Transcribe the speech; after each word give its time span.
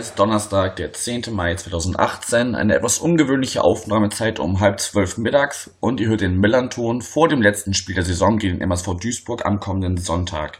ist 0.00 0.18
Donnerstag, 0.18 0.76
der 0.76 0.94
10. 0.94 1.24
Mai 1.30 1.54
2018, 1.54 2.54
eine 2.54 2.74
etwas 2.74 3.00
ungewöhnliche 3.00 3.62
Aufnahmezeit 3.62 4.40
um 4.40 4.58
halb 4.58 4.80
zwölf 4.80 5.18
mittags 5.18 5.76
und 5.78 6.00
ihr 6.00 6.08
hört 6.08 6.22
den 6.22 6.38
Millanton 6.38 7.02
vor 7.02 7.28
dem 7.28 7.42
letzten 7.42 7.74
Spiel 7.74 7.96
der 7.96 8.04
Saison 8.04 8.38
gegen 8.38 8.54
den 8.54 8.62
MSV 8.62 8.94
Duisburg 8.94 9.44
am 9.44 9.60
kommenden 9.60 9.98
Sonntag. 9.98 10.58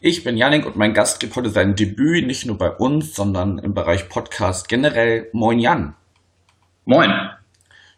Ich 0.00 0.24
bin 0.24 0.38
Janik 0.38 0.64
und 0.64 0.76
mein 0.76 0.94
Gast 0.94 1.20
gibt 1.20 1.36
heute 1.36 1.50
sein 1.50 1.74
Debüt 1.74 2.26
nicht 2.26 2.46
nur 2.46 2.56
bei 2.56 2.70
uns, 2.70 3.14
sondern 3.14 3.58
im 3.58 3.74
Bereich 3.74 4.08
Podcast 4.08 4.66
generell. 4.66 5.28
Moin 5.34 5.58
Jan. 5.58 5.94
Moin. 6.86 7.12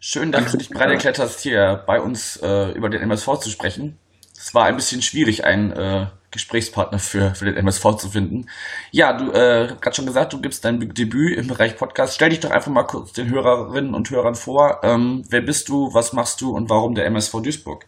Schön, 0.01 0.33
dass 0.33 0.51
du 0.51 0.57
dich 0.57 0.69
bereit 0.69 0.91
erklärt 0.91 1.17
hast, 1.17 1.39
hier 1.39 1.81
bei 1.87 2.01
uns 2.01 2.35
äh, 2.43 2.71
über 2.73 2.89
den 2.89 3.01
MSV 3.03 3.39
zu 3.39 3.49
sprechen. 3.49 3.99
Es 4.37 4.53
war 4.53 4.65
ein 4.65 4.75
bisschen 4.75 5.01
schwierig, 5.01 5.45
einen 5.45 5.71
äh, 5.71 6.07
Gesprächspartner 6.33 6.99
für, 6.99 7.33
für 7.35 7.45
den 7.45 7.55
MSV 7.55 7.95
zu 7.95 8.09
finden. 8.09 8.47
Ja, 8.91 9.13
du 9.13 9.31
äh, 9.31 9.73
gerade 9.79 9.95
schon 9.95 10.05
gesagt, 10.05 10.33
du 10.33 10.41
gibst 10.41 10.65
dein 10.65 10.79
Debüt 10.79 11.37
im 11.37 11.47
Bereich 11.47 11.77
Podcast. 11.77 12.15
Stell 12.15 12.29
dich 12.29 12.41
doch 12.41 12.51
einfach 12.51 12.71
mal 12.71 12.83
kurz 12.83 13.13
den 13.13 13.29
Hörerinnen 13.29 13.93
und 13.93 14.09
Hörern 14.09 14.35
vor. 14.35 14.81
Ähm, 14.83 15.23
wer 15.29 15.41
bist 15.41 15.69
du, 15.69 15.93
was 15.93 16.11
machst 16.11 16.41
du 16.41 16.51
und 16.51 16.69
warum 16.69 16.95
der 16.95 17.05
MSV 17.05 17.41
Duisburg? 17.41 17.85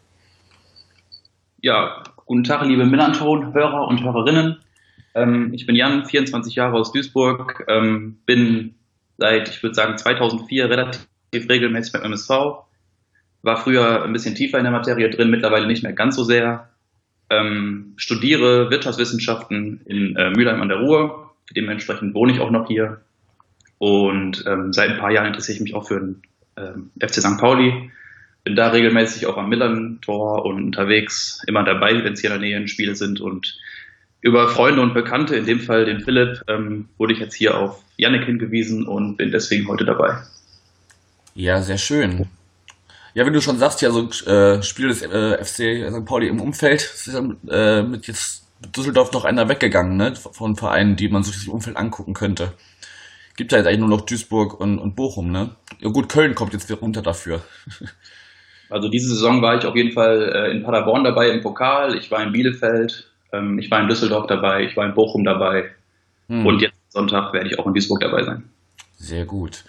Ja, 1.61 2.03
Guten 2.27 2.43
Tag, 2.43 2.65
liebe 2.65 2.87
Millanton, 2.87 3.53
Hörer 3.53 3.87
und 3.87 4.03
Hörerinnen. 4.03 4.57
Ähm, 5.13 5.53
ich 5.53 5.67
bin 5.67 5.75
Jan, 5.75 6.05
24 6.05 6.55
Jahre 6.55 6.75
aus 6.75 6.91
Duisburg, 6.91 7.63
ähm, 7.67 8.17
bin 8.25 8.73
seit, 9.19 9.47
ich 9.47 9.61
würde 9.61 9.75
sagen, 9.75 9.95
2004 9.95 10.67
relativ 10.67 11.07
regelmäßig 11.31 11.93
beim 11.93 12.01
MSV. 12.01 12.29
War 13.43 13.57
früher 13.57 14.03
ein 14.03 14.11
bisschen 14.11 14.33
tiefer 14.33 14.57
in 14.57 14.63
der 14.63 14.73
Materie 14.73 15.11
drin, 15.11 15.29
mittlerweile 15.29 15.67
nicht 15.67 15.83
mehr 15.83 15.93
ganz 15.93 16.15
so 16.15 16.23
sehr. 16.23 16.69
Ähm, 17.29 17.93
studiere 17.97 18.69
Wirtschaftswissenschaften 18.69 19.81
in 19.85 20.15
äh, 20.15 20.29
Mülheim 20.31 20.61
an 20.61 20.69
der 20.69 20.79
Ruhr. 20.79 21.35
Dementsprechend 21.55 22.13
wohne 22.13 22.33
ich 22.33 22.39
auch 22.39 22.51
noch 22.51 22.67
hier. 22.67 23.01
Und 23.77 24.45
ähm, 24.47 24.73
seit 24.73 24.91
ein 24.91 24.99
paar 24.99 25.11
Jahren 25.11 25.27
interessiere 25.27 25.55
ich 25.55 25.61
mich 25.61 25.73
auch 25.75 25.87
für 25.87 25.99
den 25.99 26.21
ähm, 26.57 26.91
FC 26.99 27.15
St. 27.15 27.37
Pauli 27.37 27.91
bin 28.45 28.55
da 28.55 28.69
regelmäßig 28.69 29.25
auch 29.25 29.37
am 29.37 29.49
Millern-Tor 29.49 30.45
und 30.45 30.63
unterwegs, 30.63 31.41
immer 31.47 31.63
dabei, 31.63 32.03
wenn 32.03 32.13
es 32.13 32.21
hier 32.21 32.31
in 32.31 32.39
der 32.39 32.59
Nähe 32.59 32.67
Spiele 32.67 32.95
sind. 32.95 33.19
Und 33.19 33.57
über 34.21 34.47
Freunde 34.47 34.81
und 34.81 34.93
Bekannte, 34.93 35.35
in 35.35 35.47
dem 35.47 35.59
Fall 35.59 35.85
den 35.85 36.01
Philipp, 36.01 36.43
ähm, 36.47 36.87
wurde 36.97 37.13
ich 37.13 37.19
jetzt 37.19 37.33
hier 37.33 37.57
auf 37.57 37.81
Yannick 37.97 38.25
hingewiesen 38.25 38.85
und 38.87 39.17
bin 39.17 39.31
deswegen 39.31 39.67
heute 39.67 39.83
dabei. 39.83 40.19
Ja, 41.33 41.59
sehr 41.61 41.79
schön. 41.79 42.27
Ja, 43.15 43.25
wenn 43.25 43.33
du 43.33 43.41
schon 43.41 43.57
sagst, 43.57 43.81
ja, 43.81 43.91
so 43.91 44.09
äh, 44.29 44.61
Spiel 44.61 44.89
des 44.89 45.01
äh, 45.01 45.43
FC 45.43 45.89
St. 45.89 46.05
Pauli 46.05 46.27
im 46.27 46.41
Umfeld, 46.41 46.81
ist 46.81 47.07
äh, 47.49 47.81
mit 47.81 48.07
jetzt 48.07 48.45
Düsseldorf 48.75 49.13
noch 49.13 49.23
einer 49.23 49.47
weggegangen, 49.47 49.95
ne? 49.95 50.15
Von 50.15 50.57
Vereinen, 50.57 50.97
die 50.97 51.07
man 51.07 51.23
sich 51.23 51.35
das 51.35 51.47
Umfeld 51.47 51.77
angucken 51.77 52.13
könnte. 52.13 52.51
Gibt 53.37 53.53
ja 53.53 53.57
jetzt 53.57 53.67
eigentlich 53.67 53.79
nur 53.79 53.89
noch 53.89 54.01
Duisburg 54.01 54.59
und, 54.59 54.79
und 54.79 54.97
Bochum, 54.97 55.31
ne? 55.31 55.55
Ja 55.79 55.89
gut, 55.89 56.09
Köln 56.09 56.35
kommt 56.35 56.51
jetzt 56.51 56.69
wieder 56.69 56.79
runter 56.79 57.01
dafür. 57.01 57.41
Also 58.67 58.89
diese 58.89 59.09
Saison 59.09 59.43
war 59.43 59.55
ich 59.59 59.65
auf 59.65 59.75
jeden 59.75 59.91
Fall 59.91 60.23
äh, 60.33 60.51
in 60.51 60.63
Paderborn 60.63 61.03
dabei 61.03 61.29
im 61.29 61.41
Pokal, 61.41 61.95
ich 61.95 62.09
war 62.09 62.23
in 62.23 62.31
Bielefeld, 62.31 63.07
ähm, 63.31 63.59
ich 63.59 63.69
war 63.69 63.79
in 63.79 63.87
Düsseldorf 63.87 64.25
dabei, 64.25 64.63
ich 64.63 64.75
war 64.75 64.87
in 64.87 64.95
Bochum 64.95 65.23
dabei 65.23 65.69
hm. 66.29 66.47
und 66.47 66.63
jetzt 66.63 66.73
Sonntag 66.89 67.31
werde 67.31 67.47
ich 67.47 67.59
auch 67.59 67.67
in 67.67 67.75
Duisburg 67.75 67.99
dabei 67.99 68.23
sein. 68.23 68.49
Sehr 68.97 69.25
gut. 69.25 69.63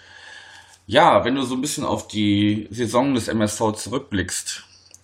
Ja, 0.87 1.23
wenn 1.25 1.35
du 1.35 1.43
so 1.43 1.53
ein 1.53 1.61
bisschen 1.61 1.83
auf 1.83 2.07
die 2.07 2.67
Saison 2.71 3.13
des 3.13 3.27
MSV 3.27 3.73
zurückblickst, 3.73 4.63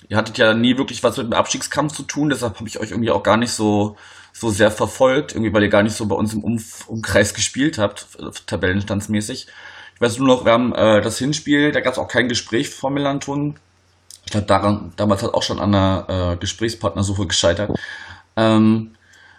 ihr 0.09 0.17
hattet 0.17 0.38
ja 0.38 0.53
nie 0.53 0.77
wirklich 0.77 1.03
was 1.03 1.17
mit 1.17 1.27
dem 1.27 1.33
Abstiegskampf 1.33 1.94
zu 1.94 2.03
tun, 2.03 2.29
deshalb 2.29 2.57
habe 2.57 2.67
ich 2.67 2.79
euch 2.79 2.91
irgendwie 2.91 3.11
auch 3.11 3.21
gar 3.21 3.38
nicht 3.38 3.51
so, 3.51 3.95
so 4.31 4.49
sehr 4.49 4.72
verfolgt, 4.72 5.33
irgendwie 5.33 5.53
weil 5.53 5.63
ihr 5.63 5.69
gar 5.69 5.83
nicht 5.83 5.95
so 5.95 6.07
bei 6.07 6.16
uns 6.16 6.33
im 6.33 6.43
Umf 6.43 6.88
Umkreis 6.88 7.33
gespielt 7.35 7.77
habt, 7.77 8.07
tabellenstandsmäßig. 8.47 9.47
Ich 9.95 10.01
weiß 10.01 10.17
nur 10.17 10.27
noch, 10.27 10.45
wir 10.45 10.53
haben 10.53 10.73
äh, 10.73 11.01
das 11.01 11.19
Hinspiel, 11.19 11.72
da 11.72 11.81
gab 11.81 11.93
es 11.93 11.99
auch 11.99 12.07
kein 12.07 12.29
Gespräch 12.29 12.69
vor 12.69 12.89
Melanton 12.89 13.55
ich 14.25 14.31
glaube, 14.31 14.47
daran, 14.47 14.93
damals 14.95 15.22
hat 15.23 15.33
auch 15.33 15.43
schon 15.43 15.59
an 15.59 15.72
der 15.72 16.05
äh, 16.07 16.38
Gesprächspartnersuche 16.38 17.27
gescheitert. 17.27 17.72
Ähm, 18.35 18.95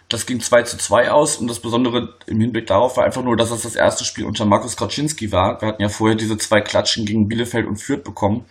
das 0.09 0.25
ging 0.25 0.39
2 0.39 0.63
zu 0.63 0.77
2 0.77 1.11
aus 1.11 1.37
und 1.37 1.47
das 1.47 1.59
Besondere 1.59 2.13
im 2.27 2.39
Hinblick 2.39 2.67
darauf 2.67 2.97
war 2.97 3.05
einfach 3.05 3.23
nur, 3.23 3.35
dass 3.35 3.51
es 3.51 3.63
das 3.63 3.75
erste 3.75 4.05
Spiel 4.05 4.25
unter 4.25 4.45
Markus 4.45 4.77
Kaczynski 4.77 5.31
war. 5.31 5.59
Wir 5.61 5.67
hatten 5.67 5.81
ja 5.81 5.89
vorher 5.89 6.15
diese 6.15 6.37
zwei 6.37 6.61
Klatschen 6.61 7.05
gegen 7.05 7.27
Bielefeld 7.27 7.65
und 7.65 7.77
Fürth 7.77 8.03
bekommen. 8.03 8.45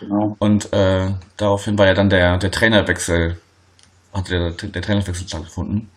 Genau. 0.00 0.36
Und 0.38 0.72
äh, 0.72 1.12
daraufhin 1.36 1.78
war 1.78 1.86
ja 1.86 1.94
dann 1.94 2.08
der, 2.08 2.38
der 2.38 2.50
Trainerwechsel, 2.50 3.38
hat 4.12 4.30
der, 4.30 4.50
der 4.50 4.82
Trainerwechsel 4.82 5.28
stattgefunden. 5.28 5.90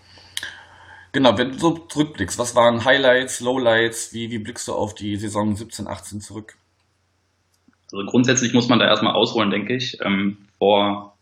Genau, 1.12 1.38
wenn 1.38 1.52
du 1.52 1.60
so 1.60 1.78
zurückblickst, 1.78 2.38
was 2.38 2.56
waren 2.56 2.86
Highlights, 2.86 3.40
Lowlights, 3.40 4.14
wie, 4.14 4.30
wie 4.32 4.40
blickst 4.40 4.68
du 4.68 4.74
auf 4.74 4.94
die 4.94 5.16
Saison 5.16 5.56
17, 5.56 5.88
18 5.88 6.22
zurück? 6.22 6.56
Also 7.92 8.06
grundsätzlich 8.06 8.54
muss 8.54 8.68
man 8.68 8.80
da 8.80 8.88
erstmal 8.88 9.14
ausholen, 9.14 9.52
denke 9.52 9.76
ich. 9.76 10.00
Ähm, 10.02 10.38
vor 10.58 11.16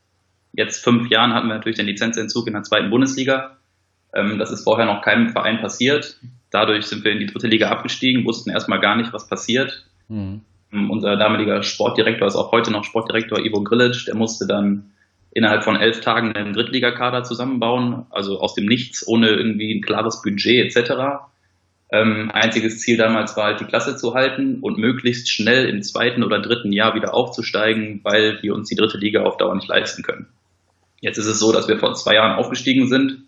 jetzt 0.54 0.84
fünf 0.84 1.10
Jahren 1.10 1.34
hatten 1.34 1.48
wir 1.48 1.56
natürlich 1.56 1.78
den 1.78 1.88
Lizenzentzug 1.88 2.48
in 2.48 2.54
der 2.54 2.64
zweiten 2.64 2.90
Bundesliga. 2.90 3.58
Ähm, 4.14 4.40
das 4.40 4.52
ist 4.52 4.64
vorher 4.64 4.86
noch 4.86 5.02
keinem 5.02 5.30
Verein 5.30 5.62
passiert. 5.62 6.18
Dadurch 6.50 6.86
sind 6.86 7.04
wir 7.04 7.12
in 7.12 7.20
die 7.20 7.28
dritte 7.28 7.48
Liga 7.48 7.70
abgestiegen, 7.70 8.26
wussten 8.26 8.50
erstmal 8.50 8.80
gar 8.80 8.96
nicht, 8.96 9.14
was 9.14 9.28
passiert. 9.28 9.86
Mhm. 10.10 10.42
Unser 10.72 11.18
damaliger 11.18 11.64
Sportdirektor 11.64 12.28
ist 12.28 12.36
auch 12.36 12.52
heute 12.52 12.72
noch 12.72 12.84
Sportdirektor 12.84 13.40
Ivo 13.40 13.62
Grilic. 13.62 14.06
Der 14.06 14.16
musste 14.16 14.48
dann 14.48 14.92
innerhalb 15.32 15.64
von 15.64 15.76
elf 15.76 16.02
Tagen 16.02 16.34
einen 16.34 16.54
Drittligakader 16.54 17.24
zusammenbauen, 17.24 18.06
also 18.10 18.40
aus 18.40 18.54
dem 18.54 18.66
Nichts, 18.66 19.06
ohne 19.08 19.30
irgendwie 19.30 19.74
ein 19.74 19.82
klares 19.82 20.22
Budget 20.22 20.66
etc. 20.66 20.92
Ähm, 21.92 22.32
einziges 22.34 22.80
Ziel 22.80 22.98
damals 22.98 23.36
war 23.36 23.46
halt 23.46 23.60
die 23.60 23.66
Klasse 23.66 23.98
zu 23.98 24.14
halten 24.14 24.60
und 24.62 24.78
möglichst 24.78 25.30
schnell 25.30 25.68
im 25.68 25.84
zweiten 25.84 26.24
oder 26.24 26.42
dritten 26.42 26.72
Jahr 26.72 26.96
wieder 26.96 27.14
aufzusteigen, 27.14 28.00
weil 28.04 28.42
wir 28.42 28.56
uns 28.56 28.70
die 28.70 28.76
dritte 28.76 28.98
Liga 28.98 29.24
auf 29.24 29.38
Dauer 29.38 29.56
nicht 29.56 29.68
leisten 29.68 30.04
können. 30.04 30.28
Jetzt 31.02 31.18
ist 31.18 31.28
es 31.28 31.40
so, 31.40 31.52
dass 31.52 31.68
wir 31.68 31.80
vor 31.80 31.94
zwei 31.96 32.16
Jahren 32.16 32.38
aufgestiegen 32.38 32.88
sind 32.88 33.24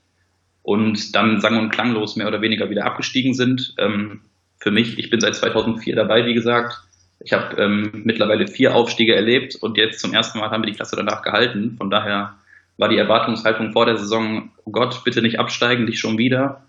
und 0.63 1.15
dann 1.15 1.39
sang- 1.39 1.59
und 1.59 1.69
klanglos 1.69 2.15
mehr 2.15 2.27
oder 2.27 2.41
weniger 2.41 2.69
wieder 2.69 2.85
abgestiegen 2.85 3.33
sind. 3.33 3.75
Ähm, 3.77 4.21
für 4.57 4.71
mich, 4.71 4.97
ich 4.97 5.09
bin 5.09 5.19
seit 5.19 5.35
2004 5.35 5.95
dabei, 5.95 6.25
wie 6.25 6.33
gesagt. 6.33 6.81
Ich 7.19 7.31
habe 7.31 7.61
ähm, 7.61 8.01
mittlerweile 8.03 8.47
vier 8.47 8.75
Aufstiege 8.75 9.15
erlebt 9.15 9.55
und 9.55 9.77
jetzt 9.77 9.99
zum 9.99 10.13
ersten 10.13 10.39
Mal 10.39 10.49
haben 10.49 10.63
wir 10.63 10.71
die 10.71 10.75
Klasse 10.75 10.95
danach 10.95 11.21
gehalten. 11.21 11.75
Von 11.77 11.89
daher 11.89 12.35
war 12.77 12.89
die 12.89 12.97
Erwartungshaltung 12.97 13.71
vor 13.71 13.85
der 13.85 13.97
Saison, 13.97 14.49
oh 14.65 14.71
Gott, 14.71 15.03
bitte 15.05 15.21
nicht 15.21 15.39
absteigen, 15.39 15.85
nicht 15.85 15.99
schon 15.99 16.17
wieder 16.17 16.63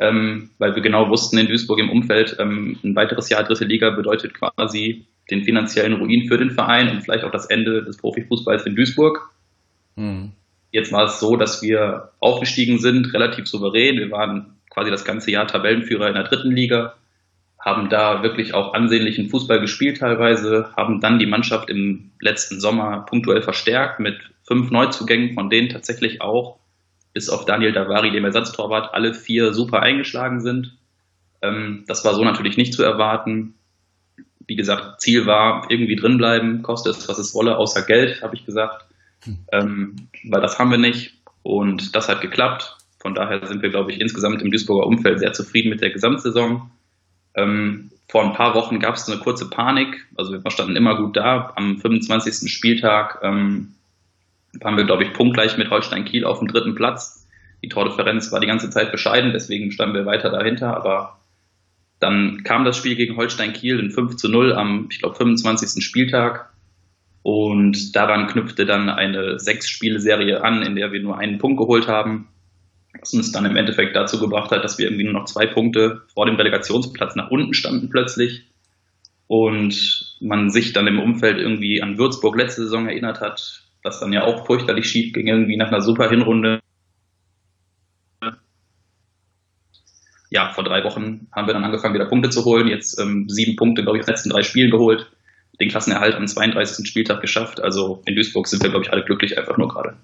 ähm, 0.00 0.50
weil 0.58 0.74
wir 0.74 0.82
genau 0.82 1.08
wussten 1.10 1.38
in 1.38 1.46
Duisburg 1.46 1.78
im 1.78 1.90
Umfeld, 1.90 2.36
ähm, 2.38 2.78
ein 2.82 2.96
weiteres 2.96 3.28
Jahr 3.28 3.44
dritte 3.44 3.66
Liga 3.66 3.90
bedeutet 3.90 4.32
quasi 4.34 5.04
den 5.30 5.44
finanziellen 5.44 5.92
Ruin 5.92 6.26
für 6.26 6.38
den 6.38 6.50
Verein 6.50 6.90
und 6.90 7.02
vielleicht 7.02 7.22
auch 7.22 7.30
das 7.30 7.46
Ende 7.46 7.84
des 7.84 7.98
Profifußballs 7.98 8.64
in 8.64 8.74
Duisburg. 8.74 9.30
Mhm. 9.96 10.32
Jetzt 10.70 10.92
war 10.92 11.04
es 11.04 11.18
so, 11.18 11.36
dass 11.36 11.62
wir 11.62 12.12
aufgestiegen 12.20 12.78
sind, 12.78 13.12
relativ 13.12 13.46
souverän. 13.48 13.96
Wir 13.96 14.10
waren 14.10 14.60
quasi 14.70 14.90
das 14.90 15.04
ganze 15.04 15.30
Jahr 15.30 15.46
Tabellenführer 15.46 16.08
in 16.08 16.14
der 16.14 16.24
dritten 16.24 16.52
Liga, 16.52 16.94
haben 17.58 17.90
da 17.90 18.22
wirklich 18.22 18.54
auch 18.54 18.72
ansehnlichen 18.72 19.28
Fußball 19.28 19.60
gespielt 19.60 19.98
teilweise, 19.98 20.70
haben 20.76 21.00
dann 21.00 21.18
die 21.18 21.26
Mannschaft 21.26 21.68
im 21.68 22.12
letzten 22.20 22.60
Sommer 22.60 23.04
punktuell 23.08 23.42
verstärkt 23.42 24.00
mit 24.00 24.18
fünf 24.46 24.70
Neuzugängen, 24.70 25.34
von 25.34 25.50
denen 25.50 25.68
tatsächlich 25.68 26.22
auch 26.22 26.58
bis 27.12 27.28
auf 27.28 27.44
Daniel 27.44 27.72
Davari, 27.72 28.10
dem 28.10 28.24
Ersatztorwart, 28.24 28.94
alle 28.94 29.14
vier 29.14 29.52
super 29.52 29.80
eingeschlagen 29.82 30.40
sind. 30.40 30.76
Ähm, 31.42 31.84
das 31.86 32.04
war 32.04 32.14
so 32.14 32.24
natürlich 32.24 32.56
nicht 32.56 32.72
zu 32.72 32.82
erwarten. 32.82 33.54
Wie 34.46 34.56
gesagt, 34.56 35.00
Ziel 35.00 35.26
war 35.26 35.66
irgendwie 35.68 35.96
drinbleiben, 35.96 36.62
koste 36.62 36.90
es, 36.90 37.08
was 37.08 37.18
es 37.18 37.34
wolle, 37.34 37.56
außer 37.56 37.82
Geld, 37.82 38.22
habe 38.22 38.36
ich 38.36 38.46
gesagt. 38.46 38.86
Hm. 39.24 39.38
Ähm, 39.52 39.96
weil 40.24 40.40
das 40.40 40.58
haben 40.58 40.70
wir 40.70 40.78
nicht. 40.78 41.14
Und 41.42 41.94
das 41.96 42.08
hat 42.08 42.20
geklappt. 42.20 42.76
Von 42.98 43.14
daher 43.14 43.46
sind 43.46 43.62
wir, 43.62 43.70
glaube 43.70 43.92
ich, 43.92 44.00
insgesamt 44.00 44.42
im 44.42 44.50
Duisburger 44.50 44.86
Umfeld 44.86 45.20
sehr 45.20 45.32
zufrieden 45.32 45.70
mit 45.70 45.80
der 45.80 45.90
Gesamtsaison. 45.90 46.70
Ähm, 47.34 47.90
vor 48.08 48.24
ein 48.24 48.34
paar 48.34 48.54
Wochen 48.54 48.80
gab 48.80 48.96
es 48.96 49.08
eine 49.08 49.20
kurze 49.20 49.48
Panik. 49.48 50.06
Also 50.16 50.32
wir 50.32 50.50
standen 50.50 50.76
immer 50.76 50.96
gut 50.96 51.16
da. 51.16 51.52
Am 51.56 51.78
25. 51.78 52.52
Spieltag 52.52 53.20
ähm, 53.22 53.74
waren 54.60 54.76
wir, 54.76 54.84
glaube 54.84 55.04
ich, 55.04 55.12
punktgleich 55.12 55.56
mit 55.56 55.70
Holstein 55.70 56.04
Kiel 56.04 56.24
auf 56.24 56.40
dem 56.40 56.48
dritten 56.48 56.74
Platz. 56.74 57.26
Die 57.62 57.68
Tordifferenz 57.68 58.32
war 58.32 58.40
die 58.40 58.46
ganze 58.46 58.70
Zeit 58.70 58.90
bescheiden, 58.90 59.32
deswegen 59.32 59.70
standen 59.70 59.94
wir 59.94 60.06
weiter 60.06 60.30
dahinter, 60.30 60.74
aber 60.74 61.20
dann 61.98 62.42
kam 62.42 62.64
das 62.64 62.76
Spiel 62.76 62.96
gegen 62.96 63.16
Holstein 63.16 63.52
Kiel 63.52 63.78
in 63.78 63.90
5 63.90 64.16
zu 64.16 64.28
0 64.28 64.54
am, 64.54 64.88
ich 64.90 64.98
glaube, 65.00 65.14
25. 65.16 65.84
Spieltag. 65.84 66.49
Und 67.22 67.94
daran 67.96 68.26
knüpfte 68.28 68.64
dann 68.66 68.88
eine 68.88 69.38
Sechs-Spiele-Serie 69.38 70.42
an, 70.42 70.62
in 70.62 70.74
der 70.76 70.92
wir 70.92 71.00
nur 71.02 71.18
einen 71.18 71.38
Punkt 71.38 71.58
geholt 71.58 71.86
haben. 71.88 72.28
Was 72.98 73.14
uns 73.14 73.32
dann 73.32 73.44
im 73.46 73.56
Endeffekt 73.56 73.94
dazu 73.94 74.18
gebracht 74.18 74.50
hat, 74.50 74.64
dass 74.64 74.78
wir 74.78 74.86
irgendwie 74.86 75.04
nur 75.04 75.12
noch 75.12 75.26
zwei 75.26 75.46
Punkte 75.46 76.02
vor 76.12 76.26
dem 76.26 76.36
Relegationsplatz 76.36 77.16
nach 77.16 77.30
unten 77.30 77.54
standen 77.54 77.88
plötzlich. 77.90 78.46
und 79.30 80.16
man 80.18 80.50
sich 80.50 80.72
dann 80.72 80.88
im 80.88 80.98
Umfeld 80.98 81.38
irgendwie 81.38 81.80
an 81.80 81.98
Würzburg 81.98 82.36
letzte 82.36 82.62
Saison 82.62 82.88
erinnert 82.88 83.20
hat, 83.20 83.62
was 83.84 84.00
dann 84.00 84.12
ja 84.12 84.24
auch 84.24 84.44
fürchterlich 84.44 84.88
schief 84.88 85.12
ging, 85.12 85.28
irgendwie 85.28 85.56
nach 85.56 85.68
einer 85.68 85.82
super 85.82 86.10
Hinrunde. 86.10 86.58
Ja, 90.30 90.50
vor 90.50 90.64
drei 90.64 90.82
Wochen 90.82 91.28
haben 91.30 91.46
wir 91.46 91.54
dann 91.54 91.62
angefangen, 91.62 91.94
wieder 91.94 92.08
Punkte 92.08 92.30
zu 92.30 92.44
holen. 92.44 92.66
Jetzt 92.66 92.98
ähm, 93.00 93.28
sieben 93.28 93.54
Punkte, 93.54 93.84
glaube 93.84 93.98
ich, 93.98 94.00
aus 94.00 94.06
den 94.06 94.14
letzten 94.14 94.30
drei 94.30 94.42
Spielen 94.42 94.72
geholt. 94.72 95.08
Den 95.60 95.68
Klassenerhalt 95.68 96.14
am 96.14 96.26
32. 96.26 96.86
Spieltag 96.88 97.20
geschafft. 97.20 97.60
Also 97.60 98.02
in 98.06 98.14
Duisburg 98.14 98.46
sind 98.46 98.62
wir, 98.62 98.70
glaube 98.70 98.84
ich, 98.84 98.92
alle 98.92 99.04
glücklich 99.04 99.36
einfach 99.38 99.58
nur 99.58 99.68
gerade. 99.68 99.96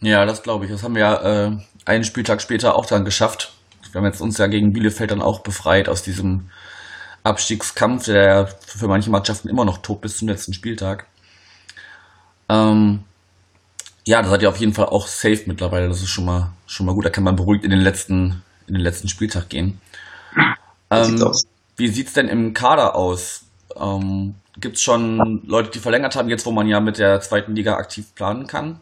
Ja, 0.00 0.24
das 0.24 0.42
glaube 0.42 0.64
ich. 0.64 0.70
Das 0.70 0.82
haben 0.82 0.94
wir 0.94 1.02
ja 1.02 1.46
äh, 1.46 1.58
einen 1.84 2.04
Spieltag 2.04 2.40
später 2.40 2.76
auch 2.76 2.86
dann 2.86 3.04
geschafft. 3.04 3.52
Wir 3.92 4.00
haben 4.00 4.06
jetzt 4.06 4.20
uns 4.20 4.38
ja 4.38 4.46
gegen 4.46 4.72
Bielefeld 4.72 5.10
dann 5.10 5.22
auch 5.22 5.40
befreit 5.40 5.88
aus 5.88 6.02
diesem 6.02 6.50
Abstiegskampf, 7.24 8.04
der 8.04 8.24
ja 8.24 8.46
für 8.46 8.88
manche 8.88 9.10
Mannschaften 9.10 9.48
immer 9.48 9.64
noch 9.64 9.78
tot 9.78 10.00
bis 10.00 10.18
zum 10.18 10.28
letzten 10.28 10.52
Spieltag. 10.52 11.06
Ähm, 12.48 13.04
ja, 14.06 14.22
da 14.22 14.28
seid 14.28 14.42
ihr 14.42 14.48
auf 14.48 14.56
jeden 14.56 14.72
Fall 14.72 14.86
auch 14.86 15.06
safe 15.06 15.42
mittlerweile. 15.46 15.88
Das 15.88 16.00
ist 16.00 16.08
schon 16.08 16.24
mal, 16.24 16.52
schon 16.66 16.86
mal 16.86 16.94
gut. 16.94 17.04
Da 17.04 17.10
kann 17.10 17.24
man 17.24 17.36
beruhigt 17.36 17.64
in 17.64 17.70
den 17.70 17.80
letzten, 17.80 18.42
in 18.66 18.74
den 18.74 18.82
letzten 18.82 19.08
Spieltag 19.08 19.48
gehen. 19.48 19.80
Ähm. 20.90 21.32
Wie 21.76 21.88
sieht's 21.88 22.12
denn 22.12 22.26
im 22.26 22.54
Kader 22.54 22.96
aus? 22.96 23.44
Ähm, 23.80 24.34
Gibt 24.60 24.76
es 24.76 24.82
schon 24.82 25.42
Leute, 25.46 25.70
die 25.70 25.78
verlängert 25.78 26.16
haben, 26.16 26.28
jetzt 26.28 26.44
wo 26.44 26.50
man 26.50 26.66
ja 26.66 26.80
mit 26.80 26.98
der 26.98 27.20
zweiten 27.20 27.54
Liga 27.54 27.74
aktiv 27.74 28.14
planen 28.14 28.46
kann? 28.46 28.80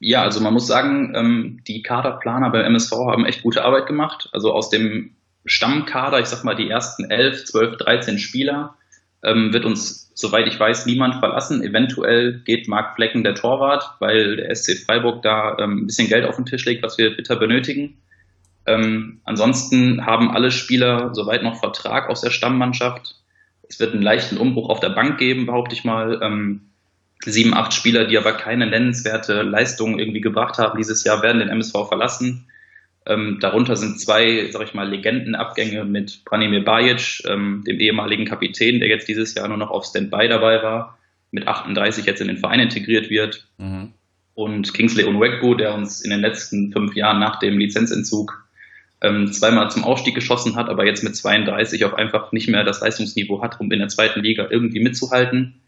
Ja, 0.00 0.22
also 0.22 0.40
man 0.40 0.52
muss 0.52 0.66
sagen, 0.66 1.14
ähm, 1.16 1.60
die 1.66 1.82
Kaderplaner 1.82 2.50
beim 2.50 2.66
MSV 2.66 2.92
haben 2.92 3.24
echt 3.24 3.42
gute 3.42 3.64
Arbeit 3.64 3.86
gemacht. 3.86 4.28
Also 4.32 4.52
aus 4.52 4.70
dem 4.70 5.12
Stammkader, 5.44 6.20
ich 6.20 6.26
sag 6.26 6.44
mal 6.44 6.54
die 6.54 6.68
ersten 6.68 7.10
11, 7.10 7.46
12, 7.46 7.76
13 7.78 8.18
Spieler, 8.18 8.76
ähm, 9.22 9.52
wird 9.52 9.64
uns, 9.64 10.12
soweit 10.14 10.46
ich 10.46 10.60
weiß, 10.60 10.86
niemand 10.86 11.16
verlassen. 11.16 11.62
Eventuell 11.62 12.40
geht 12.44 12.68
Marc 12.68 12.94
Flecken 12.94 13.24
der 13.24 13.34
Torwart, 13.34 13.94
weil 13.98 14.36
der 14.36 14.54
SC 14.54 14.78
Freiburg 14.84 15.22
da 15.22 15.56
ähm, 15.58 15.82
ein 15.82 15.86
bisschen 15.86 16.08
Geld 16.08 16.26
auf 16.26 16.36
den 16.36 16.46
Tisch 16.46 16.64
legt, 16.64 16.82
was 16.82 16.98
wir 16.98 17.16
bitter 17.16 17.36
benötigen. 17.36 17.96
Ähm, 18.68 19.20
ansonsten 19.24 20.04
haben 20.04 20.30
alle 20.30 20.50
Spieler 20.50 21.14
soweit 21.14 21.42
noch 21.42 21.58
Vertrag 21.58 22.10
aus 22.10 22.20
der 22.20 22.30
Stammmannschaft. 22.30 23.16
Es 23.66 23.80
wird 23.80 23.94
einen 23.94 24.02
leichten 24.02 24.36
Umbruch 24.36 24.68
auf 24.68 24.80
der 24.80 24.90
Bank 24.90 25.18
geben, 25.18 25.46
behaupte 25.46 25.74
ich 25.74 25.84
mal. 25.84 26.20
Ähm, 26.22 26.60
sieben, 27.24 27.54
acht 27.54 27.72
Spieler, 27.72 28.04
die 28.04 28.18
aber 28.18 28.32
keine 28.32 28.66
nennenswerte 28.66 29.42
Leistung 29.42 29.98
irgendwie 29.98 30.20
gebracht 30.20 30.58
haben 30.58 30.76
dieses 30.76 31.02
Jahr, 31.02 31.22
werden 31.22 31.40
den 31.40 31.48
MSV 31.48 31.88
verlassen. 31.88 32.46
Ähm, 33.06 33.38
darunter 33.40 33.74
sind 33.74 33.98
zwei, 33.98 34.48
sag 34.52 34.62
ich 34.62 34.74
mal, 34.74 34.88
Legendenabgänge 34.88 35.84
mit 35.84 36.24
Branimir 36.26 36.62
Bajic, 36.62 37.22
ähm, 37.26 37.64
dem 37.66 37.80
ehemaligen 37.80 38.26
Kapitän, 38.26 38.80
der 38.80 38.88
jetzt 38.88 39.08
dieses 39.08 39.34
Jahr 39.34 39.48
nur 39.48 39.56
noch 39.56 39.70
auf 39.70 39.86
Standby 39.86 40.28
dabei 40.28 40.62
war, 40.62 40.98
mit 41.30 41.48
38 41.48 42.04
jetzt 42.04 42.20
in 42.20 42.28
den 42.28 42.36
Verein 42.36 42.60
integriert 42.60 43.08
wird. 43.08 43.48
Mhm. 43.56 43.94
Und 44.34 44.74
Kingsley 44.74 45.04
Onwegbu, 45.04 45.54
der 45.54 45.74
uns 45.74 46.02
in 46.02 46.10
den 46.10 46.20
letzten 46.20 46.70
fünf 46.70 46.94
Jahren 46.94 47.18
nach 47.18 47.38
dem 47.40 47.58
Lizenzentzug 47.58 48.47
ähm, 49.00 49.32
zweimal 49.32 49.70
zum 49.70 49.84
Aufstieg 49.84 50.14
geschossen 50.14 50.56
hat, 50.56 50.68
aber 50.68 50.84
jetzt 50.84 51.04
mit 51.04 51.16
32 51.16 51.84
auch 51.84 51.92
einfach 51.92 52.32
nicht 52.32 52.48
mehr 52.48 52.64
das 52.64 52.80
Leistungsniveau 52.80 53.42
hat, 53.42 53.60
um 53.60 53.70
in 53.70 53.78
der 53.78 53.88
zweiten 53.88 54.20
Liga 54.20 54.48
irgendwie 54.50 54.80
mitzuhalten. 54.80 55.60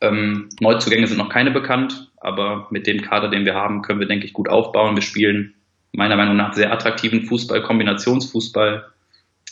Ähm, 0.00 0.48
Neuzugänge 0.60 1.06
sind 1.06 1.18
noch 1.18 1.28
keine 1.28 1.50
bekannt, 1.50 2.10
aber 2.16 2.66
mit 2.70 2.86
dem 2.86 3.02
Kader, 3.02 3.28
den 3.28 3.44
wir 3.44 3.54
haben, 3.54 3.82
können 3.82 4.00
wir, 4.00 4.08
denke 4.08 4.26
ich, 4.26 4.32
gut 4.32 4.48
aufbauen. 4.48 4.94
Wir 4.94 5.02
spielen 5.02 5.54
meiner 5.92 6.16
Meinung 6.16 6.36
nach 6.36 6.52
sehr 6.52 6.72
attraktiven 6.72 7.22
Fußball, 7.22 7.62
Kombinationsfußball, 7.62 8.86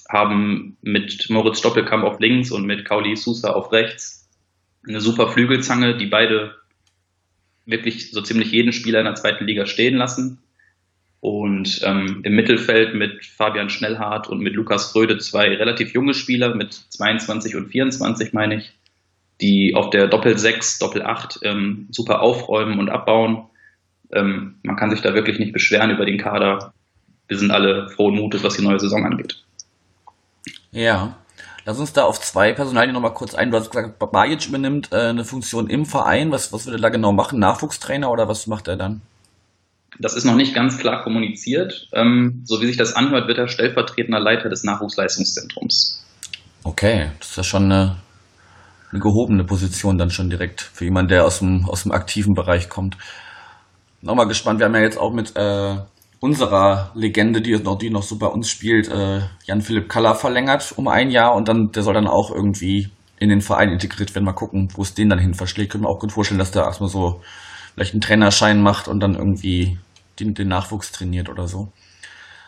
haben 0.09 0.77
mit 0.83 1.29
Moritz 1.31 1.59
Stoppelkamp 1.59 2.05
auf 2.05 2.21
links 2.21 2.51
und 2.51 2.67
mit 2.67 2.85
Kauli 2.85 3.17
Sousa 3.17 3.51
auf 3.53 3.73
rechts 3.73 4.27
eine 4.89 5.01
super 5.01 5.29
Flügelzange, 5.29 5.97
die 5.97 6.07
beide 6.07 6.55
wirklich 7.65 8.13
so 8.13 8.23
ziemlich 8.23 8.53
jeden 8.53 8.73
Spieler 8.73 9.01
in 9.01 9.07
der 9.07 9.17
zweiten 9.17 9.45
Liga 9.45 9.67
stehen 9.67 9.97
lassen. 9.97 10.39
Und 11.21 11.81
ähm, 11.83 12.21
im 12.23 12.35
Mittelfeld 12.35 12.95
mit 12.95 13.25
Fabian 13.25 13.71
Schnellhardt 13.71 14.29
und 14.29 14.41
mit 14.41 14.55
Lukas 14.55 14.93
Fröde 14.93 15.19
zwei 15.19 15.49
relativ 15.49 15.93
junge 15.93 16.15
Spieler 16.15 16.55
mit 16.55 16.73
22 16.73 17.57
und 17.57 17.69
24, 17.69 18.33
meine 18.33 18.57
ich, 18.57 18.73
die 19.41 19.75
auf 19.75 19.91
der 19.91 20.09
Doppel 20.09 20.39
6, 20.39 20.79
Doppel 20.79 21.03
8 21.03 21.41
ähm, 21.43 21.89
super 21.91 22.21
aufräumen 22.21 22.79
und 22.79 22.89
abbauen. 22.89 23.45
Ähm, 24.13 24.57
man 24.63 24.77
kann 24.77 24.91
sich 24.91 25.03
da 25.03 25.15
wirklich 25.15 25.39
nicht 25.39 25.53
beschweren 25.53 25.91
über 25.91 26.07
den 26.07 26.19
Kader. 26.19 26.73
Wir 27.29 27.39
sind 27.39 27.51
alle 27.51 27.89
frohen 27.89 28.15
Mutes, 28.15 28.45
was 28.45 28.57
die 28.57 28.63
neue 28.63 28.79
Saison 28.79 29.05
angeht. 29.05 29.43
Ja. 30.71 31.17
Lass 31.65 31.81
uns 31.81 31.93
da 31.93 32.05
auf 32.05 32.21
zwei 32.21 32.53
Personalien 32.53 32.95
nochmal 32.95 33.15
kurz 33.15 33.35
ein. 33.35 33.51
Du 33.51 33.57
hast 33.57 33.71
gesagt, 33.71 33.99
Bajic 33.99 34.47
übernimmt 34.47 34.93
äh, 34.93 35.09
eine 35.09 35.25
Funktion 35.25 35.69
im 35.69 35.85
Verein. 35.85 36.31
Was, 36.31 36.53
was 36.53 36.67
wird 36.67 36.77
er 36.77 36.83
da 36.83 36.91
genau 36.91 37.13
machen? 37.13 37.41
Nachwuchstrainer 37.41 38.11
oder 38.11 38.29
was 38.29 38.47
macht 38.47 38.69
er 38.69 38.77
dann? 38.77 39.03
Das 39.99 40.15
ist 40.15 40.25
noch 40.25 40.35
nicht 40.37 40.55
ganz 40.55 40.79
klar 40.79 41.03
kommuniziert. 41.03 41.89
Ähm, 41.93 42.43
so 42.45 42.61
wie 42.61 42.67
sich 42.67 42.77
das 42.77 42.95
anhört, 42.95 43.29
wird 43.29 43.39
er 43.39 43.49
stellvertretender 43.49 44.21
Leiter 44.21 44.49
des 44.49 44.65
Nachwuchsleistungszentrums. 44.65 46.05
Okay, 46.65 47.11
das 47.19 47.31
ist 47.31 47.37
ja 47.37 47.45
schon 47.45 47.65
eine, 47.65 47.97
eine 48.91 49.01
gehobene 49.01 49.45
Position 49.45 49.99
dann 49.99 50.11
schon 50.11 50.31
direkt 50.31 50.61
für 50.61 50.85
jemanden, 50.85 51.11
der 51.11 51.25
aus 51.25 51.39
dem, 51.39 51.69
aus 51.69 51.85
dem 51.85 51.93
aktiven 51.93 52.35
Bereich 52.35 52.69
kommt 52.69 52.97
nochmal 54.07 54.29
gespannt. 54.29 54.61
Wir 54.61 54.67
haben 54.67 54.75
ja 54.75 54.81
jetzt 54.81 54.99
auch 54.99 55.13
mit 55.13 55.37
äh, 55.37 55.77
unserer 56.21 56.91
Legende, 56.95 57.43
die 57.43 57.59
noch, 57.59 57.79
die 57.79 57.91
noch 57.91 58.03
so 58.03 58.17
bei 58.19 58.27
uns 58.27 58.49
spielt, 58.49 58.89
äh, 58.89 59.21
Jan-Philipp 59.45 59.89
Kaller 59.89 60.15
verlängert 60.15 60.73
um 60.77 60.89
ein 60.89 61.11
Jahr 61.11 61.35
und 61.35 61.49
dann, 61.49 61.73
der 61.73 61.83
soll 61.83 61.95
dann 61.95 62.07
auch 62.07 62.31
irgendwie 62.31 62.91
in 63.19 63.29
den 63.29 63.41
Verein 63.41 63.71
integriert 63.71 64.15
werden. 64.15 64.25
Mal 64.25 64.33
gucken, 64.33 64.69
wo 64.75 64.83
es 64.83 64.95
den 64.95 65.09
dann 65.09 65.19
hin 65.19 65.35
verschlägt. 65.35 65.73
Können 65.73 65.85
wir 65.85 65.89
auch 65.89 66.01
gut 66.01 66.13
vorstellen, 66.13 66.39
dass 66.39 66.51
der 66.51 66.65
erstmal 66.65 66.91
so 66.91 67.21
vielleicht 67.75 67.95
einen 67.95 68.01
Trainerschein 68.01 68.63
macht 68.63 68.89
und 68.89 69.01
dann 69.01 69.15
irgendwie 69.15 69.79
den, 70.21 70.35
den 70.35 70.49
Nachwuchs 70.49 70.93
trainiert 70.93 71.29
oder 71.29 71.49
so. 71.49 71.73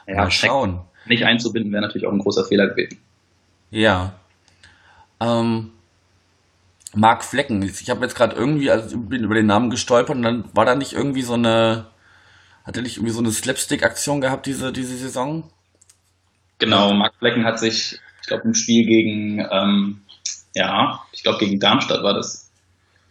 Ja, 0.07 0.17
Mal 0.17 0.31
schauen. 0.31 0.81
Nicht 1.07 1.25
einzubinden 1.25 1.73
wäre 1.73 1.83
natürlich 1.83 2.07
auch 2.07 2.13
ein 2.13 2.19
großer 2.19 2.45
Fehler 2.45 2.69
gewesen. 2.69 2.99
Ja. 3.71 4.15
Ähm, 5.21 5.73
Mark 6.95 7.25
Flecken. 7.25 7.63
Ich 7.63 7.91
habe 7.91 8.03
jetzt 8.03 8.15
gerade 8.15 8.37
irgendwie, 8.37 8.71
also 8.71 8.99
bin 8.99 9.25
über 9.25 9.35
den 9.35 9.47
Namen 9.47 9.71
gestolpert 9.71 10.17
und 10.17 10.23
dann 10.23 10.45
war 10.55 10.65
da 10.65 10.75
nicht 10.75 10.93
irgendwie 10.93 11.23
so 11.23 11.35
eine, 11.35 11.87
hat 12.65 12.77
er 12.77 12.83
nicht 12.83 12.97
irgendwie 12.97 13.13
so 13.13 13.21
eine 13.21 13.31
Slapstick-Aktion 13.31 14.21
gehabt 14.21 14.47
diese, 14.47 14.73
diese 14.73 14.97
Saison? 14.97 15.51
Genau, 16.59 16.93
Mark 16.93 17.15
Flecken 17.19 17.45
hat 17.45 17.59
sich, 17.59 17.99
ich 18.21 18.27
glaube, 18.27 18.45
im 18.45 18.55
Spiel 18.55 18.85
gegen, 18.85 19.47
ähm, 19.51 20.03
ja, 20.55 21.01
ich 21.13 21.23
glaube 21.23 21.39
gegen 21.39 21.61
Darmstadt 21.61 22.03
war 22.03 22.15
das, 22.15 22.51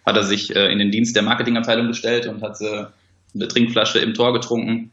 hat 0.05 0.15
er 0.15 0.23
sich 0.23 0.55
äh, 0.55 0.71
in 0.71 0.79
den 0.79 0.91
Dienst 0.91 1.15
der 1.15 1.23
Marketingabteilung 1.23 1.87
gestellt 1.87 2.27
und 2.27 2.41
hat 2.41 2.59
äh, 2.61 2.85
eine 3.33 3.47
Trinkflasche 3.47 3.99
im 3.99 4.13
Tor 4.13 4.33
getrunken, 4.33 4.91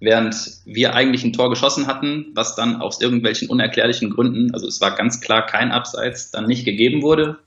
während 0.00 0.34
wir 0.64 0.94
eigentlich 0.94 1.24
ein 1.24 1.32
Tor 1.32 1.50
geschossen 1.50 1.86
hatten, 1.86 2.32
was 2.34 2.54
dann 2.54 2.80
aus 2.80 3.00
irgendwelchen 3.00 3.48
unerklärlichen 3.48 4.10
Gründen, 4.10 4.52
also 4.52 4.66
es 4.66 4.80
war 4.80 4.94
ganz 4.94 5.20
klar 5.20 5.46
kein 5.46 5.72
Abseits, 5.72 6.30
dann 6.30 6.46
nicht 6.46 6.64
gegeben 6.64 7.02
wurde 7.02 7.38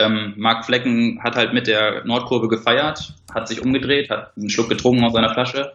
ähm, 0.00 0.34
Marc 0.36 0.64
Flecken 0.64 1.22
hat 1.22 1.36
halt 1.36 1.52
mit 1.52 1.66
der 1.66 2.04
Nordkurve 2.04 2.48
gefeiert, 2.48 3.14
hat 3.34 3.48
sich 3.48 3.62
umgedreht, 3.62 4.10
hat 4.10 4.36
einen 4.36 4.50
Schluck 4.50 4.68
getrunken 4.68 5.04
aus 5.04 5.12
seiner 5.12 5.32
Flasche 5.32 5.72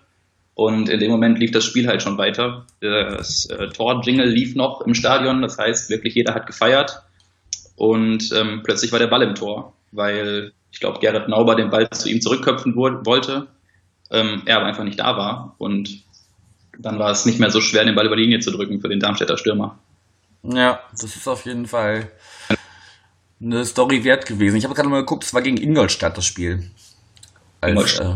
und 0.53 0.89
in 0.89 0.99
dem 0.99 1.11
Moment 1.11 1.39
lief 1.39 1.51
das 1.51 1.65
Spiel 1.65 1.87
halt 1.87 2.01
schon 2.01 2.17
weiter. 2.17 2.65
Das 2.81 3.45
äh, 3.49 3.67
Tor-Jingle 3.69 4.29
lief 4.29 4.55
noch 4.55 4.81
im 4.81 4.93
Stadion, 4.93 5.41
das 5.41 5.57
heißt 5.57 5.89
wirklich 5.89 6.15
jeder 6.15 6.33
hat 6.33 6.47
gefeiert 6.47 7.03
und 7.75 8.31
ähm, 8.33 8.61
plötzlich 8.63 8.91
war 8.91 8.99
der 8.99 9.07
Ball 9.07 9.23
im 9.23 9.35
Tor, 9.35 9.73
weil 9.91 10.53
ich 10.71 10.79
glaube 10.79 10.99
Gerrit 10.99 11.27
Nauber 11.27 11.55
den 11.55 11.69
Ball 11.69 11.89
zu 11.89 12.09
ihm 12.09 12.21
zurückköpfen 12.21 12.75
wollte, 12.75 13.47
ähm, 14.11 14.43
er 14.45 14.57
aber 14.57 14.65
einfach 14.65 14.83
nicht 14.83 14.99
da 14.99 15.17
war 15.17 15.55
und 15.57 16.03
dann 16.77 16.99
war 16.99 17.11
es 17.11 17.25
nicht 17.25 17.39
mehr 17.39 17.49
so 17.49 17.61
schwer, 17.61 17.85
den 17.85 17.95
Ball 17.95 18.05
über 18.05 18.15
die 18.15 18.23
Linie 18.23 18.39
zu 18.39 18.51
drücken 18.51 18.81
für 18.81 18.89
den 18.89 18.99
Darmstädter 18.99 19.37
Stürmer. 19.37 19.79
Ja, 20.43 20.79
das 20.91 21.15
ist 21.15 21.27
auf 21.27 21.45
jeden 21.45 21.65
Fall 21.65 22.11
eine 23.41 23.65
Story 23.65 24.03
wert 24.03 24.25
gewesen. 24.25 24.55
Ich 24.57 24.63
habe 24.63 24.75
gerade 24.75 24.89
mal 24.89 25.01
geguckt, 25.01 25.23
es 25.23 25.33
war 25.33 25.41
gegen 25.41 25.57
Ingolstadt 25.57 26.17
das 26.17 26.25
Spiel. 26.25 26.69
Als, 27.61 27.99
äh, 27.99 28.15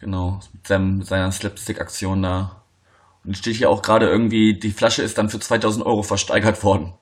genau, 0.00 0.40
mit, 0.52 0.66
seinem, 0.66 0.98
mit 0.98 1.06
seiner 1.06 1.32
Slapstick-Aktion 1.32 2.22
da. 2.22 2.62
Und 3.24 3.36
steht 3.36 3.56
hier 3.56 3.70
auch 3.70 3.82
gerade 3.82 4.08
irgendwie, 4.08 4.54
die 4.54 4.70
Flasche 4.70 5.02
ist 5.02 5.18
dann 5.18 5.28
für 5.28 5.40
2000 5.40 5.84
Euro 5.84 6.02
versteigert 6.02 6.62
worden. 6.62 6.94